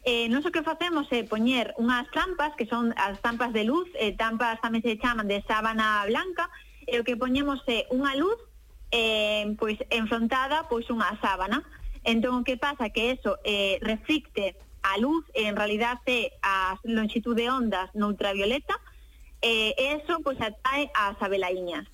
Eh, 0.01 0.25
non 0.33 0.41
so 0.41 0.49
que 0.49 0.65
facemos 0.65 1.05
é 1.13 1.21
eh, 1.21 1.23
poñer 1.27 1.77
unhas 1.77 2.09
trampas, 2.09 2.55
que 2.57 2.65
son 2.65 2.89
as 2.97 3.21
trampas 3.21 3.53
de 3.53 3.67
luz, 3.67 3.85
eh, 3.99 4.17
trampas 4.17 4.57
tamén 4.63 4.81
se 4.81 4.97
chaman 4.97 5.29
de 5.29 5.45
sábana 5.45 6.01
blanca, 6.09 6.49
e 6.89 6.97
o 6.97 7.05
que 7.05 7.19
poñemos 7.19 7.61
é 7.69 7.85
eh, 7.85 7.93
unha 7.93 8.17
luz 8.17 8.39
eh, 8.89 9.53
pois 9.61 9.77
enfrontada 9.93 10.65
pois 10.71 10.89
unha 10.89 11.13
sábana. 11.21 11.61
Entón, 12.01 12.41
o 12.41 12.45
que 12.47 12.57
pasa 12.57 12.89
que 12.89 13.13
eso 13.13 13.37
eh, 13.45 13.77
reflicte 13.85 14.57
a 14.81 14.97
luz, 14.97 15.21
en 15.37 15.53
realidad 15.53 16.01
eh, 16.09 16.33
é 16.33 16.39
a 16.41 16.79
longitud 16.83 17.37
de 17.37 17.49
ondas 17.49 17.93
no 17.93 18.09
ultravioleta, 18.09 18.73
E 19.41 19.73
eso 19.97 20.21
pois 20.21 20.37
atrae 20.37 20.93
as 20.93 21.17
abelaiñas. 21.17 21.89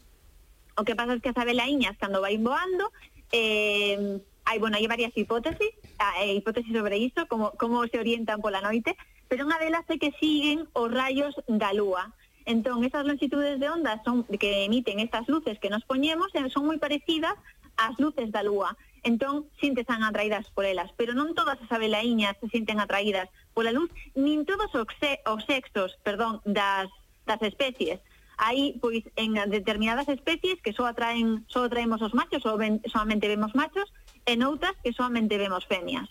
O 0.75 0.83
que 0.83 0.99
pasa 0.99 1.15
é 1.15 1.21
que 1.23 1.31
as 1.31 1.39
abelaiñas, 1.39 1.95
cando 1.97 2.19
vai 2.19 2.35
voando, 2.37 2.91
eh, 3.31 4.19
hai, 4.43 4.59
bueno, 4.59 4.75
hai 4.75 4.87
varias 4.87 5.15
hipótesis, 5.15 5.71
ah, 5.99 6.19
eh, 6.23 6.35
hipótesis 6.35 6.75
sobre 6.75 6.99
iso, 6.99 7.25
como, 7.27 7.55
como 7.55 7.87
se 7.87 7.99
orientan 7.99 8.43
pola 8.43 8.59
noite, 8.59 8.95
pero 9.27 9.47
unha 9.47 9.59
delas 9.59 9.87
é 9.87 9.95
que 9.95 10.15
siguen 10.19 10.67
os 10.75 10.91
rayos 10.91 11.35
da 11.47 11.71
lúa. 11.71 12.15
Entón, 12.47 12.83
esas 12.87 13.03
longitudes 13.03 13.59
de 13.59 13.67
onda 13.67 13.99
son 14.07 14.23
que 14.23 14.63
emiten 14.63 15.03
estas 15.03 15.27
luces 15.27 15.59
que 15.59 15.71
nos 15.71 15.83
poñemos 15.83 16.31
eh, 16.35 16.47
son 16.47 16.67
moi 16.67 16.79
parecidas 16.79 17.35
ás 17.75 17.95
luces 17.99 18.31
da 18.31 18.43
lúa. 18.43 18.75
Entón, 19.03 19.47
sintesan 19.59 20.03
atraídas 20.03 20.47
por 20.51 20.63
elas, 20.63 20.91
pero 20.95 21.11
non 21.11 21.35
todas 21.35 21.59
as 21.59 21.71
abelaiñas 21.71 22.35
se 22.39 22.47
sinten 22.51 22.79
atraídas 22.79 23.27
pola 23.51 23.75
luz, 23.75 23.91
nin 24.15 24.43
todos 24.47 24.71
os, 24.75 24.87
os 25.27 25.41
sexos, 25.43 25.95
perdón, 26.07 26.39
das 26.47 26.87
das 27.27 27.43
especies. 27.43 27.99
Hai, 28.39 28.79
pois, 28.79 29.03
en 29.17 29.35
determinadas 29.51 30.07
especies 30.07 30.61
que 30.63 30.71
só 30.71 30.87
atraen, 30.87 31.43
só 31.51 31.67
atraemos 31.67 32.01
os 32.01 32.13
machos, 32.13 32.41
só 32.41 32.55
ven, 32.55 32.79
solamente 32.87 33.27
vemos 33.27 33.51
machos, 33.53 33.91
e 34.23 34.39
noutras 34.39 34.75
que 34.83 34.95
solamente 34.95 35.35
vemos 35.35 35.67
femias. 35.67 36.07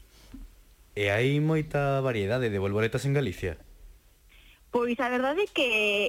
E 0.97 1.13
hai 1.13 1.41
moita 1.41 2.01
variedade 2.05 2.53
de 2.53 2.59
bolboletas 2.61 3.05
en 3.09 3.17
Galicia? 3.17 3.61
Pois 4.77 4.99
a 5.01 5.09
verdade 5.09 5.45
é 5.45 5.53
que 5.53 5.69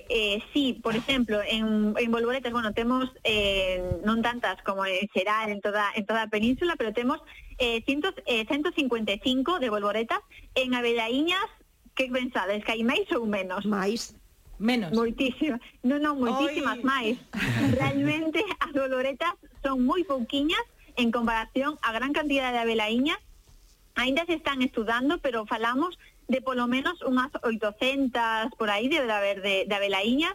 eh, 0.09 0.43
sí, 0.51 0.79
por 0.83 0.95
exemplo, 0.95 1.39
en, 1.39 1.95
en 1.95 2.11
Bolboletas, 2.11 2.51
bueno, 2.51 2.73
temos 2.73 3.07
eh, 3.23 3.79
non 4.03 4.19
tantas 4.19 4.59
como 4.67 4.83
en 4.83 5.07
xeral 5.15 5.47
en 5.53 5.63
toda, 5.63 5.87
en 5.95 6.03
toda 6.03 6.27
a 6.27 6.31
península, 6.31 6.75
pero 6.75 6.91
temos 6.91 7.23
eh, 7.63 7.79
100, 7.87 8.27
eh, 8.27 8.43
155 8.43 9.63
de 9.63 9.71
Bolboretas 9.71 10.19
en 10.51 10.75
Avelaíñas, 10.75 11.47
que 11.95 12.11
pensades, 12.11 12.59
que 12.67 12.75
hai 12.75 12.83
máis 12.83 13.07
ou 13.15 13.23
menos? 13.23 13.63
Máis. 13.63 14.11
Menos. 14.59 14.89
Moitísimas, 14.93 15.61
non, 15.85 16.01
non, 16.01 16.17
moitísimas 16.17 16.81
máis. 16.81 17.21
Realmente 17.77 18.41
as 18.63 18.73
doloretas 18.73 19.37
son 19.61 19.85
moi 19.85 20.01
pouquiñas 20.01 20.61
en 20.97 21.13
comparación 21.13 21.77
á 21.85 21.93
gran 21.93 22.11
cantidad 22.11 22.49
de 22.49 22.59
abelaiñas. 22.65 23.21
Ainda 23.93 24.25
se 24.25 24.33
están 24.33 24.61
estudando, 24.61 25.21
pero 25.21 25.45
falamos 25.45 25.97
de 26.27 26.41
polo 26.41 26.65
menos 26.65 27.01
unhas 27.05 27.29
800 27.41 28.53
por 28.57 28.69
aí 28.73 28.89
debe 28.89 29.13
haber 29.13 29.41
de, 29.45 29.65
de 29.69 29.75
abelaiñas. 29.75 30.33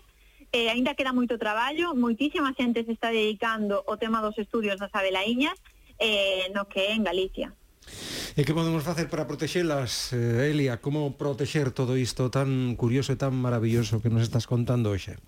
Eh, 0.52 0.70
ainda 0.70 0.94
queda 0.94 1.16
moito 1.16 1.40
traballo, 1.40 1.96
moitísima 1.98 2.54
xente 2.54 2.84
se 2.84 2.92
está 2.92 3.10
dedicando 3.10 3.82
ao 3.88 3.98
tema 3.98 4.22
dos 4.22 4.38
estudios 4.38 4.78
das 4.78 4.92
abelaiñas 4.94 5.56
eh, 5.98 6.46
no 6.54 6.70
que 6.70 6.90
é 6.90 6.94
en 6.94 7.02
Galicia. 7.02 7.50
E 8.32 8.48
que 8.48 8.56
podemos 8.56 8.80
facer 8.80 9.12
para 9.12 9.28
protexelas, 9.28 10.08
eh, 10.16 10.48
Elia? 10.48 10.80
Como 10.80 11.20
protexer 11.20 11.68
todo 11.68 12.00
isto 12.00 12.32
tan 12.32 12.80
curioso 12.80 13.12
e 13.12 13.20
tan 13.20 13.36
maravilloso 13.36 14.00
que 14.00 14.08
nos 14.08 14.24
estás 14.24 14.48
contando 14.48 14.88
hoxe? 14.88 15.20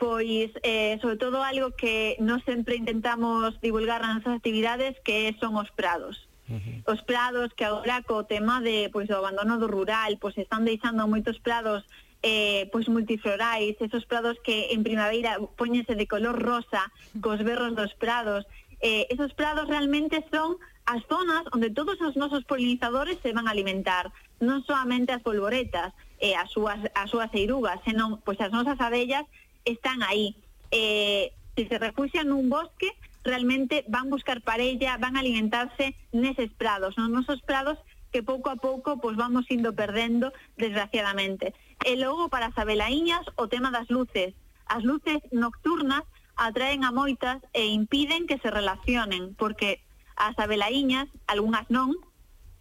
Pois, 0.00 0.48
eh, 0.64 0.96
sobre 1.04 1.20
todo 1.20 1.44
algo 1.44 1.76
que 1.76 2.16
non 2.24 2.40
sempre 2.48 2.80
intentamos 2.80 3.60
divulgar 3.60 4.00
nas 4.00 4.24
nosas 4.24 4.40
actividades 4.40 4.96
que 5.04 5.36
son 5.36 5.60
os 5.60 5.68
prados. 5.76 6.24
Uh 6.48 6.56
-huh. 6.56 6.96
Os 6.96 7.04
prados 7.04 7.52
que 7.52 7.68
agora 7.68 8.00
co 8.00 8.24
tema 8.24 8.64
de 8.64 8.88
pois 8.88 9.04
do 9.04 9.20
abandono 9.20 9.60
do 9.60 9.68
rural, 9.68 10.16
pois 10.16 10.32
están 10.40 10.64
deixando 10.64 11.04
moitos 11.04 11.36
prados 11.44 11.84
eh, 12.24 12.72
pois 12.72 12.88
multiflorais, 12.88 13.76
esos 13.84 14.08
prados 14.08 14.40
que 14.40 14.72
en 14.72 14.80
primavera 14.80 15.36
poñense 15.60 15.92
de 15.92 16.08
color 16.08 16.40
rosa, 16.40 16.88
cos 17.20 17.44
berros 17.44 17.76
dos 17.76 17.92
prados. 18.00 18.48
Eh, 18.80 19.06
esos 19.10 19.34
prados 19.34 19.68
realmente 19.68 20.24
son 20.32 20.56
as 20.88 21.04
zonas 21.06 21.44
onde 21.52 21.68
todos 21.68 22.00
os 22.00 22.16
nosos 22.16 22.48
polinizadores 22.48 23.18
se 23.20 23.36
van 23.36 23.44
a 23.44 23.52
alimentar, 23.52 24.08
non 24.40 24.64
solamente 24.64 25.12
as 25.12 25.20
polvoretas 25.20 25.92
e 26.16 26.32
as 26.32 26.48
súas, 26.48 26.80
as 26.96 27.12
súas 27.12 27.28
eirugas, 27.36 27.76
senón 27.84 28.24
pois 28.24 28.40
as 28.40 28.48
nosas 28.48 28.80
abellas 28.80 29.28
están 29.68 30.00
aí. 30.00 30.32
Eh, 30.72 31.36
se 31.60 31.68
se 31.68 31.76
refugian 31.76 32.32
nun 32.32 32.48
bosque, 32.48 32.88
realmente 33.20 33.84
van 33.92 34.08
buscar 34.08 34.40
parella, 34.40 34.96
van 34.96 35.20
a 35.20 35.20
alimentarse 35.20 35.92
neses 36.16 36.48
prados, 36.56 36.96
nos 36.96 37.12
nosos 37.12 37.44
prados 37.44 37.76
que 38.08 38.24
pouco 38.24 38.48
a 38.48 38.56
pouco 38.56 38.96
pois 38.96 39.12
vamos 39.12 39.44
indo 39.52 39.76
perdendo, 39.76 40.32
desgraciadamente. 40.56 41.52
E 41.84 42.00
logo 42.00 42.32
para 42.32 42.48
as 42.48 42.56
abelaiñas 42.56 43.28
o 43.36 43.44
tema 43.52 43.68
das 43.68 43.92
luces. 43.92 44.32
As 44.64 44.80
luces 44.88 45.20
nocturnas 45.36 46.08
atraen 46.40 46.88
a 46.88 46.96
moitas 46.96 47.44
e 47.52 47.68
impiden 47.68 48.24
que 48.24 48.40
se 48.40 48.48
relacionen, 48.48 49.36
porque 49.36 49.84
as 50.18 50.34
abelaiñas, 50.36 51.06
algunhas 51.30 51.70
non, 51.70 51.94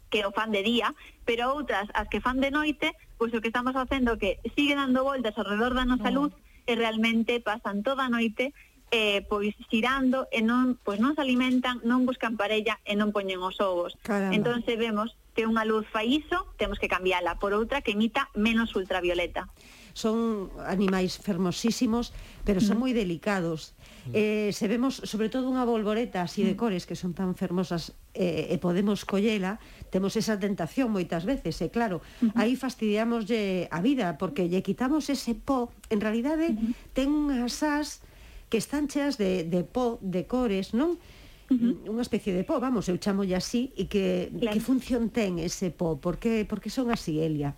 que 0.08 0.24
o 0.24 0.32
fan 0.32 0.54
de 0.56 0.64
día, 0.64 0.96
pero 1.26 1.52
outras, 1.52 1.90
as 1.92 2.08
que 2.08 2.24
fan 2.24 2.40
de 2.40 2.54
noite, 2.54 2.96
pois 3.18 3.34
o 3.34 3.42
que 3.42 3.52
estamos 3.52 3.76
facendo 3.76 4.16
que 4.16 4.40
sigue 4.56 4.78
dando 4.78 5.04
voltas 5.04 5.36
alrededor 5.36 5.74
da 5.76 5.90
nosa 5.90 6.14
mm. 6.14 6.16
luz 6.16 6.32
e 6.70 6.74
realmente 6.78 7.42
pasan 7.44 7.84
toda 7.84 8.08
a 8.08 8.14
noite 8.14 8.54
eh, 8.92 9.26
pois 9.28 9.52
xirando 9.68 10.28
e 10.32 10.40
non 10.40 10.80
pois 10.80 11.00
non 11.04 11.12
se 11.12 11.20
alimentan, 11.20 11.84
non 11.84 12.08
buscan 12.08 12.40
parella 12.40 12.80
e 12.88 12.96
non 12.96 13.12
poñen 13.12 13.44
os 13.44 13.60
ovos. 13.60 14.00
Caramba. 14.06 14.32
Entón 14.32 14.64
vemos 14.64 15.20
que 15.36 15.44
unha 15.44 15.68
luz 15.68 15.84
fai 15.92 16.24
iso, 16.24 16.48
temos 16.56 16.80
que 16.80 16.88
cambiala 16.88 17.36
por 17.36 17.52
outra 17.52 17.84
que 17.84 17.92
emita 17.92 18.32
menos 18.32 18.72
ultravioleta 18.80 19.52
son 19.98 20.54
animais 20.62 21.18
fermosísimos, 21.18 22.14
pero 22.46 22.62
son 22.62 22.78
moi 22.78 22.94
delicados. 22.94 23.74
Eh, 24.14 24.54
se 24.54 24.70
vemos, 24.70 25.02
sobre 25.02 25.34
todo, 25.34 25.50
unha 25.50 25.66
volvoreta 25.66 26.22
así 26.22 26.46
de 26.46 26.54
cores 26.54 26.86
que 26.86 26.94
son 26.94 27.18
tan 27.18 27.34
fermosas 27.34 27.98
eh, 28.14 28.54
e 28.54 28.56
podemos 28.62 29.10
collela, 29.10 29.58
temos 29.90 30.14
esa 30.14 30.38
tentación 30.38 30.94
moitas 30.94 31.26
veces, 31.26 31.58
e 31.66 31.74
claro, 31.74 32.06
aí 32.38 32.54
fastidiamoslle 32.54 33.66
a 33.74 33.82
vida, 33.82 34.22
porque 34.22 34.46
lle 34.46 34.62
quitamos 34.62 35.10
ese 35.10 35.34
pó. 35.34 35.74
En 35.90 35.98
realidade, 35.98 36.54
ten 36.94 37.10
unhas 37.10 37.66
as 37.66 38.06
que 38.54 38.62
están 38.62 38.86
cheas 38.86 39.18
de, 39.18 39.50
de 39.50 39.66
pó, 39.66 39.98
de 40.06 40.30
cores, 40.30 40.78
non? 40.78 41.02
Unha 41.50 42.06
especie 42.06 42.38
de 42.38 42.46
pó, 42.46 42.62
vamos, 42.62 42.86
eu 42.86 43.02
chamolle 43.02 43.34
así 43.34 43.74
e 43.74 43.90
que, 43.90 44.30
claro. 44.30 44.54
que 44.54 44.62
función 44.62 45.10
ten 45.10 45.42
ese 45.42 45.74
pó? 45.74 45.98
Por 45.98 46.22
que, 46.22 46.46
por 46.46 46.62
que 46.62 46.70
son 46.70 46.94
así, 46.94 47.18
Elia? 47.18 47.58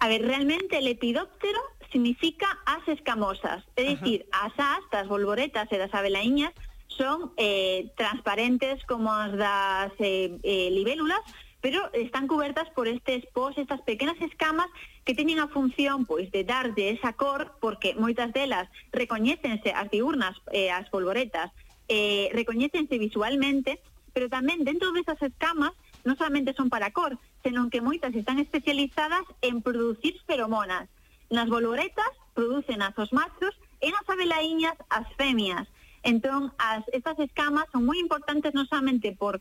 A 0.00 0.08
ver, 0.08 0.22
realmente 0.22 0.78
el 0.78 0.88
epidóptero 0.88 1.60
significa 1.90 2.46
as 2.66 2.86
escamosas, 2.88 3.64
é 3.76 3.94
dicir, 3.94 4.26
as 4.32 4.52
as 4.56 4.82
das 4.90 5.06
bolboretas 5.06 5.68
e 5.70 5.76
das 5.78 5.92
abelaíñas 5.92 6.52
son 6.88 7.32
eh, 7.36 7.90
transparentes 7.96 8.82
como 8.86 9.10
as 9.12 9.32
das 9.36 9.92
eh, 9.98 10.38
eh, 10.42 10.68
libélulas, 10.70 11.22
pero 11.60 11.92
están 11.92 12.26
cubertas 12.26 12.68
por 12.70 12.88
estes 12.88 13.26
pos, 13.32 13.56
estas 13.58 13.80
pequenas 13.82 14.20
escamas 14.20 14.68
que 15.04 15.14
teñen 15.14 15.40
a 15.40 15.48
función 15.48 16.06
pois 16.06 16.30
de 16.32 16.44
darlle 16.44 16.90
esa 16.90 17.12
cor, 17.12 17.56
porque 17.60 17.94
moitas 17.94 18.32
delas 18.32 18.68
recoñécense 18.92 19.72
as 19.72 19.88
diurnas, 19.90 20.36
eh, 20.52 20.70
as 20.72 20.88
polvoretas, 20.88 21.52
eh, 21.88 22.30
recoñécense 22.32 22.96
visualmente, 22.96 23.80
pero 24.12 24.28
tamén 24.28 24.64
dentro 24.64 24.92
desas 24.92 25.20
escamas 25.20 25.72
non 26.04 26.16
solamente 26.16 26.56
son 26.56 26.72
para 26.72 26.92
cor, 26.96 27.20
senón 27.44 27.68
que 27.68 27.84
moitas 27.84 28.16
están 28.16 28.40
especializadas 28.40 29.24
en 29.44 29.60
producir 29.60 30.16
feromonas, 30.24 30.88
Nas 31.30 31.48
voloretas 31.48 32.12
producen 32.34 32.82
as 32.82 32.94
os 32.98 33.14
machos 33.14 33.54
e 33.80 33.88
nas 33.90 34.06
abelaiñas 34.10 34.76
as 34.90 35.06
femias. 35.16 35.66
Entón, 36.02 36.52
as, 36.58 36.84
estas 36.92 37.18
escamas 37.18 37.70
son 37.72 37.86
moi 37.86 37.98
importantes 38.02 38.52
non 38.52 38.66
solamente 38.66 39.14
por 39.14 39.40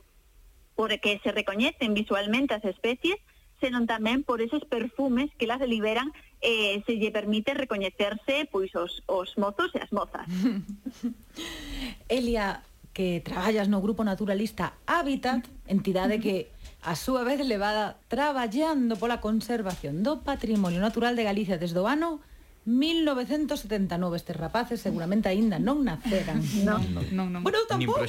porque 0.80 1.20
se 1.20 1.36
recoñecen 1.36 1.92
visualmente 1.92 2.56
as 2.56 2.64
especies, 2.64 3.20
senón 3.60 3.84
tamén 3.84 4.24
por 4.24 4.40
esos 4.40 4.64
perfumes 4.64 5.28
que 5.36 5.44
las 5.44 5.60
liberan 5.60 6.16
eh, 6.40 6.80
se 6.88 6.96
lle 6.96 7.12
permite 7.12 7.52
recoñecerse 7.52 8.48
pois 8.48 8.72
os, 8.80 9.04
os 9.06 9.36
mozos 9.36 9.76
e 9.76 9.84
as 9.84 9.92
mozas. 9.92 10.24
Elia, 12.08 12.64
que 12.96 13.20
traballas 13.20 13.68
no 13.68 13.84
Grupo 13.84 14.08
Naturalista 14.08 14.80
Habitat, 14.88 15.44
entidade 15.68 16.24
que 16.24 16.52
a 16.84 16.96
súa 16.96 17.28
vez 17.28 17.44
levada 17.44 18.00
traballando 18.08 18.96
pola 18.96 19.20
conservación 19.20 20.00
do 20.06 20.24
patrimonio 20.24 20.80
natural 20.80 21.20
de 21.20 21.28
Galicia 21.28 21.60
desde 21.60 21.80
o 21.80 21.88
ano 21.92 22.24
1979 22.70 24.16
estes 24.16 24.36
rapaces 24.36 24.80
seguramente 24.80 25.28
aínda 25.28 25.58
non 25.58 25.82
naceran. 25.82 26.38
Non, 26.68 26.84
non, 26.94 27.06
non. 27.12 27.28
non. 27.34 27.42
Bueno, 27.42 27.66
tampouco. 27.66 28.04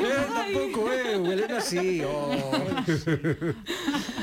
Eh, 0.00 0.26
tampouco 0.32 0.88
eu, 0.88 1.20
Elena 1.26 1.60
si. 1.60 2.00
Sí, 2.00 2.06
oh. 2.06 2.32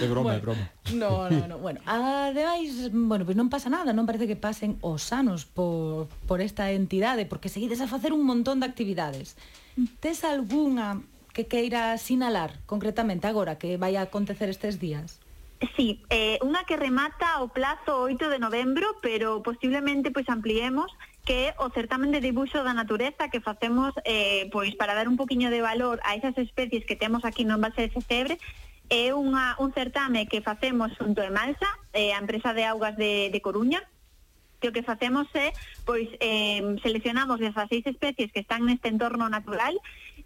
É 0.01 0.07
broma, 0.07 0.33
bueno, 0.33 0.39
é 0.39 0.41
broma. 0.41 0.63
No, 0.95 1.29
no, 1.29 1.45
no. 1.45 1.55
Bueno, 1.59 1.79
ademais, 1.85 2.89
bueno, 2.89 3.23
pois 3.27 3.35
pues 3.35 3.37
non 3.37 3.51
pasa 3.53 3.69
nada, 3.69 3.93
non 3.93 4.09
parece 4.09 4.25
que 4.25 4.39
pasen 4.39 4.81
os 4.81 5.13
anos 5.13 5.45
por, 5.45 6.09
por 6.25 6.41
esta 6.41 6.73
entidade, 6.73 7.29
porque 7.29 7.51
seguides 7.51 7.83
a 7.83 7.87
facer 7.91 8.15
un 8.15 8.25
montón 8.25 8.63
de 8.63 8.65
actividades. 8.65 9.37
Mm. 9.77 10.01
Tes 10.01 10.25
algunha 10.25 11.05
que 11.37 11.45
queira 11.45 11.93
sinalar 12.01 12.57
concretamente 12.65 13.29
agora 13.29 13.61
que 13.61 13.77
vai 13.77 13.93
a 13.93 14.09
acontecer 14.09 14.49
estes 14.49 14.81
días? 14.81 15.21
Sí, 15.77 16.01
eh, 16.09 16.41
unha 16.41 16.65
que 16.65 16.81
remata 16.81 17.45
o 17.45 17.53
plazo 17.53 18.09
8 18.09 18.33
de 18.33 18.41
novembro, 18.41 18.97
pero 19.05 19.45
posiblemente 19.45 20.09
pois 20.09 20.25
ampliemos 20.33 20.89
que 21.21 21.53
é 21.53 21.61
o 21.61 21.69
certamen 21.69 22.09
de 22.09 22.25
dibuixo 22.25 22.65
da 22.65 22.73
natureza 22.73 23.29
que 23.29 23.37
facemos 23.37 23.93
eh, 24.01 24.49
pois 24.49 24.73
para 24.73 24.97
dar 24.97 25.05
un 25.05 25.13
poquinho 25.13 25.53
de 25.53 25.61
valor 25.61 26.01
a 26.01 26.17
esas 26.17 26.33
especies 26.41 26.89
que 26.89 26.97
temos 26.97 27.21
aquí 27.21 27.45
no 27.45 27.61
embalse 27.61 27.85
de 27.85 27.93
Secebre, 27.93 28.41
é 28.89 29.13
unha, 29.13 29.53
un 29.61 29.69
certame 29.77 30.25
que 30.25 30.41
facemos 30.41 30.89
junto 30.97 31.21
a 31.21 31.29
Emalsa, 31.29 31.69
eh, 31.93 32.17
a 32.17 32.21
empresa 32.21 32.57
de 32.57 32.65
augas 32.65 32.97
de, 32.97 33.29
de 33.29 33.39
Coruña, 33.45 33.85
que 34.57 34.69
o 34.69 34.73
que 34.73 34.81
facemos 34.81 35.29
é, 35.37 35.53
pois, 35.85 36.09
eh, 36.17 36.65
seleccionamos 36.81 37.37
as 37.45 37.69
seis 37.69 37.85
especies 37.85 38.33
que 38.33 38.41
están 38.41 38.65
neste 38.65 38.89
entorno 38.89 39.29
natural 39.29 39.77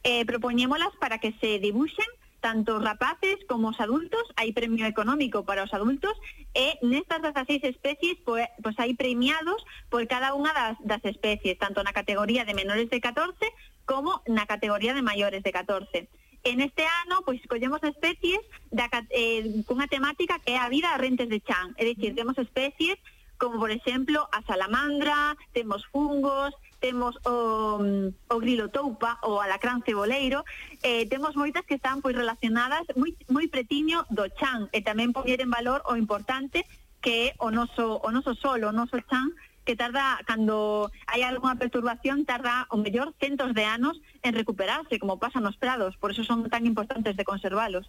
eh, 0.03 0.25
propoñémolas 0.25 0.93
para 0.99 1.19
que 1.19 1.33
se 1.39 1.59
dibuixen 1.59 2.07
tanto 2.41 2.77
os 2.77 2.83
rapaces 2.83 3.37
como 3.47 3.69
os 3.69 3.79
adultos, 3.79 4.25
hai 4.35 4.49
premio 4.51 4.89
económico 4.89 5.45
para 5.45 5.61
os 5.63 5.71
adultos, 5.77 6.17
e 6.57 6.75
nestas 6.81 7.21
16 7.21 7.63
especies 7.69 8.17
pois, 8.25 8.49
pois 8.59 8.75
hai 8.81 8.97
premiados 8.97 9.61
por 9.93 10.01
cada 10.09 10.33
unha 10.33 10.51
das, 10.51 10.75
das 10.81 11.05
especies, 11.05 11.61
tanto 11.61 11.85
na 11.85 11.93
categoría 11.93 12.43
de 12.43 12.57
menores 12.57 12.89
de 12.89 12.97
14 12.97 13.37
como 13.85 14.25
na 14.25 14.49
categoría 14.49 14.97
de 14.97 15.05
maiores 15.05 15.45
de 15.45 15.53
14. 15.53 16.09
En 16.43 16.57
este 16.65 16.81
ano, 17.05 17.21
pois, 17.21 17.37
collemos 17.45 17.85
especies 17.85 18.41
da, 18.73 18.89
eh, 19.13 19.61
cunha 19.69 19.85
temática 19.85 20.41
que 20.41 20.57
é 20.57 20.59
a 20.59 20.73
vida 20.73 20.89
a 20.89 20.97
rentes 20.97 21.29
de 21.29 21.45
chan, 21.45 21.77
é 21.77 21.85
dicir, 21.85 22.13
mm. 22.13 22.17
temos 22.17 22.37
especies 22.41 22.97
como, 23.37 23.57
por 23.57 23.69
exemplo, 23.69 24.25
a 24.33 24.41
salamandra, 24.45 25.37
temos 25.53 25.85
fungos, 25.89 26.53
temos 26.81 27.15
o, 27.23 27.77
mm, 27.79 28.33
o 28.33 28.35
grilo 28.41 28.73
toupa, 28.73 29.21
o 29.21 29.39
alacrán 29.39 29.85
ceboleiro, 29.85 30.43
eh, 30.81 31.05
temos 31.05 31.37
moitas 31.37 31.63
que 31.63 31.77
están 31.77 32.01
pois 32.01 32.17
relacionadas 32.17 32.83
moi, 32.97 33.13
moi 33.29 33.45
pretiño 33.47 34.03
do 34.09 34.25
chan, 34.33 34.67
e 34.73 34.81
tamén 34.81 35.13
poñer 35.13 35.39
en 35.39 35.53
valor 35.53 35.85
o 35.85 35.93
importante 35.95 36.65
que 36.99 37.31
é 37.31 37.35
o 37.37 37.49
noso, 37.53 38.01
o 38.01 38.09
noso 38.09 38.33
sol, 38.35 38.61
o 38.65 38.73
noso 38.73 38.97
chan, 39.09 39.29
que 39.65 39.77
tarda, 39.77 40.17
cando 40.25 40.89
hai 41.05 41.21
algunha 41.21 41.61
perturbación, 41.61 42.25
tarda 42.25 42.65
o 42.73 42.77
mellor 42.81 43.13
centos 43.21 43.53
de 43.53 43.65
anos 43.65 44.01
en 44.25 44.33
recuperarse, 44.33 44.97
como 44.97 45.21
pasa 45.21 45.39
nos 45.39 45.57
prados, 45.57 45.97
por 46.01 46.11
eso 46.11 46.25
son 46.25 46.49
tan 46.49 46.65
importantes 46.65 47.13
de 47.15 47.23
conservalos. 47.23 47.85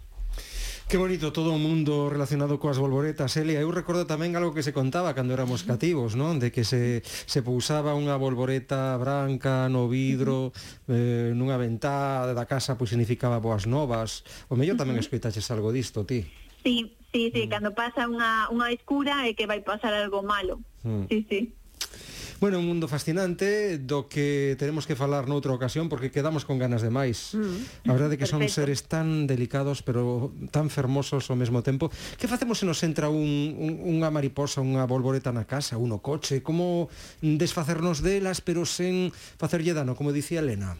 Que 0.88 1.00
bonito 1.00 1.32
todo 1.32 1.54
o 1.54 1.58
mundo 1.58 2.12
relacionado 2.12 2.60
coas 2.60 2.76
bolboretas, 2.76 3.36
Elia. 3.40 3.64
Eu 3.64 3.72
recordo 3.72 4.04
tamén 4.04 4.36
algo 4.36 4.52
que 4.52 4.60
se 4.60 4.76
contaba 4.76 5.16
cando 5.16 5.32
éramos 5.32 5.64
cativos, 5.64 6.18
non? 6.18 6.36
De 6.36 6.52
que 6.52 6.68
se, 6.68 7.00
se 7.04 7.40
pousaba 7.40 7.96
unha 7.96 8.18
bolboreta 8.20 8.92
branca 9.00 9.72
no 9.72 9.88
vidro, 9.88 10.52
eh, 10.92 11.32
nunha 11.32 11.56
ventá 11.56 12.28
da 12.28 12.44
casa, 12.44 12.76
pois 12.76 12.92
significaba 12.92 13.40
boas 13.40 13.64
novas. 13.64 14.26
O 14.52 14.54
mellor 14.58 14.76
tamén 14.76 15.00
escoitaches 15.00 15.48
algo 15.48 15.72
disto, 15.72 16.04
ti. 16.04 16.28
Sí, 16.60 16.92
sí, 17.10 17.32
sí, 17.32 17.46
mm. 17.46 17.50
cando 17.50 17.70
pasa 17.72 18.04
unha, 18.06 18.52
unha 18.52 18.68
escura 18.70 19.24
é 19.26 19.32
que 19.32 19.48
vai 19.48 19.64
pasar 19.64 19.96
algo 19.96 20.20
malo. 20.20 20.60
Mm. 20.84 21.08
Sí, 21.08 21.18
sí. 21.26 21.40
Bueno, 22.42 22.58
un 22.58 22.66
mundo 22.66 22.88
fascinante 22.88 23.78
do 23.78 24.10
que 24.10 24.58
teremos 24.58 24.82
que 24.82 24.98
falar 24.98 25.30
noutra 25.30 25.54
ocasión 25.54 25.86
porque 25.86 26.10
quedamos 26.10 26.42
con 26.42 26.58
ganas 26.58 26.82
de 26.82 26.90
máis. 26.90 27.38
Mm. 27.38 27.86
A 27.86 27.94
verdade 27.94 28.18
que 28.18 28.26
Perfecto. 28.26 28.50
son 28.50 28.66
seres 28.66 28.90
tan 28.90 29.30
delicados 29.30 29.86
pero 29.86 30.34
tan 30.50 30.66
fermosos 30.66 31.30
ao 31.30 31.38
mesmo 31.38 31.62
tempo. 31.62 31.94
Que 32.18 32.26
facemos 32.26 32.58
se 32.58 32.66
nos 32.66 32.82
entra 32.82 33.06
un, 33.14 33.54
un, 33.54 33.94
unha 33.94 34.10
mariposa, 34.10 34.58
unha 34.58 34.82
bolboreta 34.90 35.30
na 35.30 35.46
casa, 35.46 35.78
un 35.78 35.94
coche? 36.02 36.42
Como 36.42 36.90
desfacernos 37.22 38.02
delas 38.02 38.42
pero 38.42 38.66
sen 38.66 39.14
facerlle 39.38 39.70
dano, 39.70 39.94
como 39.94 40.10
dicía 40.10 40.42
Elena? 40.42 40.74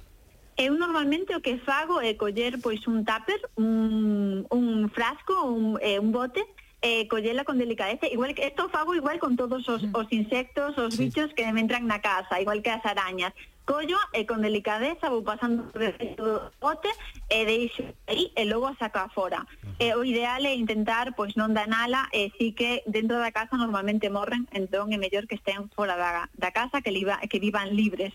Eu 0.59 0.75
normalmente 0.75 1.31
o 1.31 1.39
que 1.39 1.63
fago 1.63 2.03
é 2.03 2.19
coller 2.19 2.59
pois 2.59 2.83
un 2.91 3.07
tupper, 3.07 3.39
un, 3.55 4.51
un 4.51 4.91
frasco, 4.91 5.47
un, 5.47 5.79
eh, 5.79 6.03
un 6.03 6.11
bote, 6.11 6.43
eh, 6.83 7.09
collela 7.09 7.45
con 7.45 7.59
delicadeza. 7.59 8.07
Igual 8.07 8.35
que 8.35 8.47
esto 8.47 8.69
fago 8.69 8.95
igual 8.95 9.19
con 9.19 9.37
todos 9.37 9.69
os, 9.69 9.83
mm. 9.83 9.95
os 9.95 10.07
insectos, 10.11 10.77
os 10.77 10.99
bichos 10.99 11.33
que 11.35 11.51
me 11.53 11.61
entran 11.61 11.87
na 11.87 12.03
casa, 12.03 12.41
igual 12.41 12.61
que 12.61 12.71
as 12.71 12.85
arañas 12.85 13.33
collo 13.65 13.99
e 14.13 14.23
eh, 14.23 14.27
con 14.27 14.43
delicadeza 14.43 15.11
vou 15.11 15.23
pasando 15.23 15.71
do 15.73 16.51
bote 16.59 16.91
e 17.31 17.47
deixo 17.47 17.83
aí 18.11 18.35
e 18.35 18.45
logo 18.45 18.67
a 18.67 18.75
saco 18.77 19.07
fora. 19.15 19.47
E 19.79 19.91
eh, 19.91 19.97
o 19.97 20.03
ideal 20.03 20.43
é 20.45 20.55
intentar 20.55 21.15
pois 21.15 21.39
non 21.39 21.55
danala 21.55 22.11
e 22.11 22.35
si 22.35 22.53
que 22.53 22.83
dentro 22.91 23.23
da 23.23 23.31
casa 23.31 23.55
normalmente 23.55 24.11
morren, 24.11 24.51
entón 24.51 24.91
é 24.91 24.99
mellor 24.99 25.31
que 25.31 25.39
estén 25.39 25.71
fora 25.71 25.95
da, 25.95 26.27
da 26.35 26.51
casa 26.51 26.83
que, 26.83 26.91
liba, 26.91 27.23
que 27.31 27.39
vivan 27.39 27.71
libres. 27.75 28.13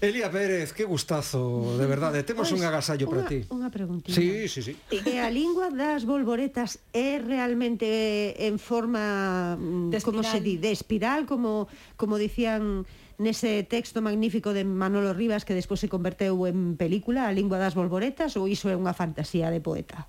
Elia 0.00 0.32
Pérez, 0.32 0.72
que 0.72 0.84
gustazo, 0.84 1.76
de 1.76 1.84
verdade, 1.84 2.20
eh, 2.20 2.24
temos 2.24 2.48
un 2.56 2.64
agasallo 2.64 3.04
para 3.04 3.28
ti. 3.28 3.44
Unha 3.52 3.68
preguntita. 3.68 4.16
Sí, 4.16 4.48
sí, 4.48 4.64
sí. 4.64 4.72
E 4.88 5.20
a 5.20 5.28
lingua 5.28 5.68
das 5.68 6.08
bolboretas 6.08 6.80
é 6.96 7.20
realmente 7.20 8.32
en 8.40 8.56
forma, 8.56 9.60
mm, 9.60 9.92
como 10.00 10.24
se 10.24 10.40
di, 10.40 10.56
de 10.56 10.72
espiral, 10.72 11.28
como, 11.28 11.68
como 12.00 12.16
dicían 12.16 12.88
nese 13.20 13.62
texto 13.68 14.00
magnífico 14.00 14.56
de 14.56 14.64
Manolo 14.64 15.12
Rivas 15.12 15.44
que 15.44 15.52
despois 15.52 15.78
se 15.78 15.92
converteu 15.92 16.48
en 16.48 16.80
película 16.80 17.28
A 17.28 17.36
lingua 17.36 17.60
das 17.60 17.76
bolboretas 17.76 18.34
ou 18.40 18.48
iso 18.48 18.72
é 18.72 18.74
unha 18.74 18.96
fantasía 18.96 19.52
de 19.52 19.60
poeta? 19.60 20.08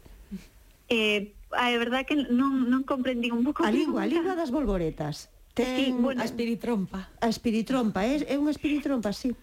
Eh, 0.88 1.36
a 1.52 1.67
verdad 1.76 2.08
que 2.08 2.15
non, 2.15 2.71
non 2.71 2.88
comprendí 2.88 3.28
un 3.28 3.43
pouco. 3.43 3.67
A 3.67 3.71
lingua, 3.71 4.04
a 4.04 4.08
lingua 4.08 4.39
das 4.39 4.52
bolboretas. 4.56 5.28
Ten 5.52 5.67
sí, 5.67 5.86
bueno, 5.91 6.24
a 6.24 6.26
espiritrompa. 6.26 7.12
A 7.19 7.28
espiritrompa, 7.28 8.08
é, 8.08 8.24
é 8.24 8.36
unha 8.39 8.56
espiritrompa, 8.56 9.12
sí. 9.12 9.36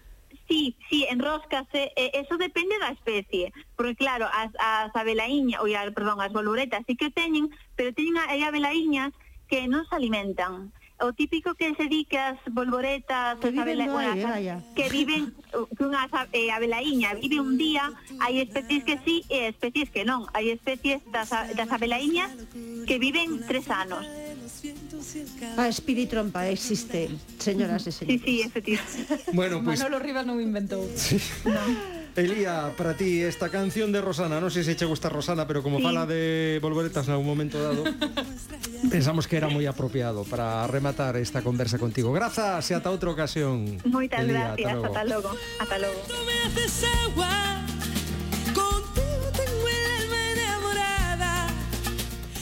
Sí, 0.49 0.73
sí, 0.89 1.05
enroscase, 1.05 1.93
eh, 1.93 2.09
eso 2.17 2.33
depende 2.41 2.73
da 2.81 2.89
especie, 2.89 3.53
porque 3.77 4.01
claro, 4.01 4.25
as, 4.33 4.49
as 4.57 4.89
abelaíñas, 4.97 5.61
ou, 5.61 5.69
perdón, 5.93 6.17
as 6.17 6.33
bolboretas 6.33 6.81
sí 6.89 6.97
que 6.97 7.13
teñen, 7.13 7.53
pero 7.77 7.93
teñen 7.93 8.17
a, 8.17 8.33
hai 8.33 8.41
abelaíñas 8.41 9.13
que 9.45 9.69
non 9.69 9.85
se 9.85 9.93
alimentan 9.93 10.73
o 10.99 11.13
típico 11.13 11.55
que 11.55 11.73
se 11.75 11.87
di 11.87 12.03
que 12.05 12.19
as 12.19 12.39
bolboretas 12.51 13.39
que 13.39 13.51
viven, 13.51 13.81
abela, 13.81 13.85
bueno, 13.87 14.27
hai, 14.27 14.49
as, 14.49 14.63
que 14.75 14.91
viven 14.91 15.31
unha 15.79 16.03
eh, 16.35 16.51
abelaíña 16.51 17.15
vive 17.15 17.39
un 17.39 17.55
día 17.55 17.87
hai 18.19 18.43
especies 18.43 18.83
que 18.83 18.95
sí 19.07 19.23
e 19.31 19.47
especies 19.47 19.87
que 19.89 20.03
non 20.03 20.27
hai 20.35 20.51
especies 20.51 20.99
das, 21.07 21.31
das 21.31 21.69
abelaíñas 21.71 22.29
que 22.83 22.99
viven 22.99 23.47
tres 23.47 23.71
anos 23.71 24.03
ah, 24.03 24.29
A 25.55 25.67
espiritrompa 25.71 26.47
existe, 26.49 27.07
señoras 27.39 27.87
e 27.87 27.91
señores. 27.95 28.21
Sí, 28.25 28.25
sí, 28.25 28.35
efectivamente. 28.43 29.31
Bueno, 29.31 29.63
pues... 29.63 29.79
Manolo 29.79 30.03
Rivas 30.03 30.25
non 30.27 30.41
inventou. 30.43 30.83
Sí. 30.99 31.15
No. 31.47 31.98
Elía, 32.15 32.73
para 32.75 32.95
ti 32.95 33.21
esta 33.21 33.49
canción 33.49 33.91
de 33.91 34.01
Rosana, 34.01 34.41
non 34.41 34.49
sei 34.51 34.63
se 34.65 34.75
che 34.75 34.85
gusta 34.85 35.07
Rosana, 35.07 35.45
pero 35.47 35.63
como 35.63 35.77
sí. 35.79 35.85
fala 35.85 36.03
de 36.03 36.59
volveretas 36.61 37.07
algún 37.09 37.27
momento 37.27 37.61
dado, 37.61 37.83
pensamos 38.93 39.27
que 39.27 39.37
era 39.37 39.47
moi 39.47 39.65
apropiado 39.69 40.25
para 40.25 40.67
rematar 40.67 41.15
esta 41.15 41.45
conversa 41.45 41.79
contigo. 41.79 42.11
Grazas 42.11 42.65
e 42.69 42.73
ata 42.75 42.91
outra 42.91 43.13
ocasión. 43.13 43.79
Moitas 43.87 44.25
Elía, 44.25 44.55
gracias, 44.57 44.73
logo. 44.75 44.85
Ata 44.91 45.03
logo. 45.05 45.31
Ata 45.61 45.77
logo. 45.77 45.99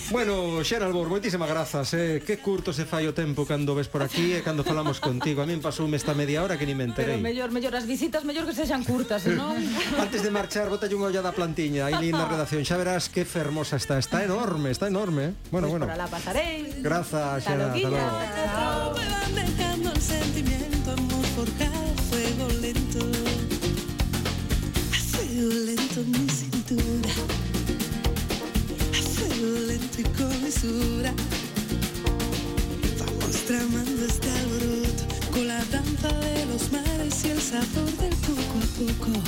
Bueno, 0.09 0.63
Xera 0.63 0.85
Albor, 0.87 1.11
moitísimas 1.11 1.49
grazas 1.51 1.91
eh. 1.91 2.23
Que 2.23 2.39
curto 2.39 2.71
se 2.71 2.87
fai 2.87 3.03
o 3.07 3.13
tempo 3.13 3.43
cando 3.43 3.75
ves 3.75 3.91
por 3.91 3.99
aquí 3.99 4.31
e 4.31 4.39
cando 4.39 4.63
falamos 4.63 5.03
contigo 5.03 5.43
A 5.43 5.45
min 5.45 5.59
pasoume 5.59 5.99
esta 5.99 6.15
media 6.15 6.47
hora 6.47 6.55
que 6.55 6.63
ni 6.63 6.71
me 6.71 6.87
Pero 6.95 7.11
enterei 7.11 7.19
mellor, 7.19 7.51
mellor 7.51 7.75
as 7.75 7.83
visitas 7.83 8.23
mellor 8.23 8.47
que 8.47 8.55
sexan 8.55 8.87
curtas, 8.87 9.27
senón 9.27 9.59
Antes 9.99 10.23
de 10.23 10.31
marchar, 10.31 10.71
botalle 10.71 10.95
unha 10.95 11.11
ollada 11.11 11.29
a 11.31 11.35
plantiña 11.35 11.91
Aí 11.91 12.15
na 12.15 12.23
redacción, 12.31 12.63
xa 12.63 12.79
verás 12.79 13.11
que 13.11 13.27
fermosa 13.27 13.75
está 13.75 13.99
Está 13.99 14.23
enorme, 14.23 14.71
está 14.71 14.87
enorme 14.87 15.35
eh. 15.35 15.51
Bueno, 15.51 15.67
pois 15.67 15.83
bueno 15.83 15.91
alá 15.91 16.07
pasarei. 16.07 16.71
Grazas, 16.79 17.43
Hasta 17.43 17.51
Xera, 17.51 17.67
hasta 17.67 17.75
loguilla. 17.75 17.99
logo 17.99 18.15
Chao. 18.47 18.95
Me 18.95 19.05
van 19.11 19.31
dejando 19.35 19.87
el 19.91 20.01
sentimiento, 20.01 20.87
amor 20.95 21.25
forjado 21.35 21.79
a 21.83 22.01
fuego 22.07 22.45
lento. 22.63 23.03
A 24.95 24.99
fuego 25.11 25.47
lento 25.67 25.99
mi 26.07 26.56
mesura. 30.63 31.13
Vamos 32.99 33.35
tramando 33.45 34.05
este 34.05 34.29
alboroto 34.29 35.03
con 35.31 35.47
la 35.47 35.63
danza 35.65 36.07
de 36.19 36.45
los 36.45 36.71
mares 36.71 37.25
y 37.25 37.29
el 37.29 37.41
sabor 37.41 37.91
del 37.97 38.15
poco 38.15 38.57
a 38.57 38.67
poco. 38.77 39.19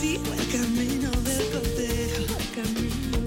Sigo 0.00 0.32
el 0.34 0.46
camino 0.48 1.10
del 1.22 1.50
cortejo. 1.50 2.36
el 2.38 2.62
camino 2.62 3.26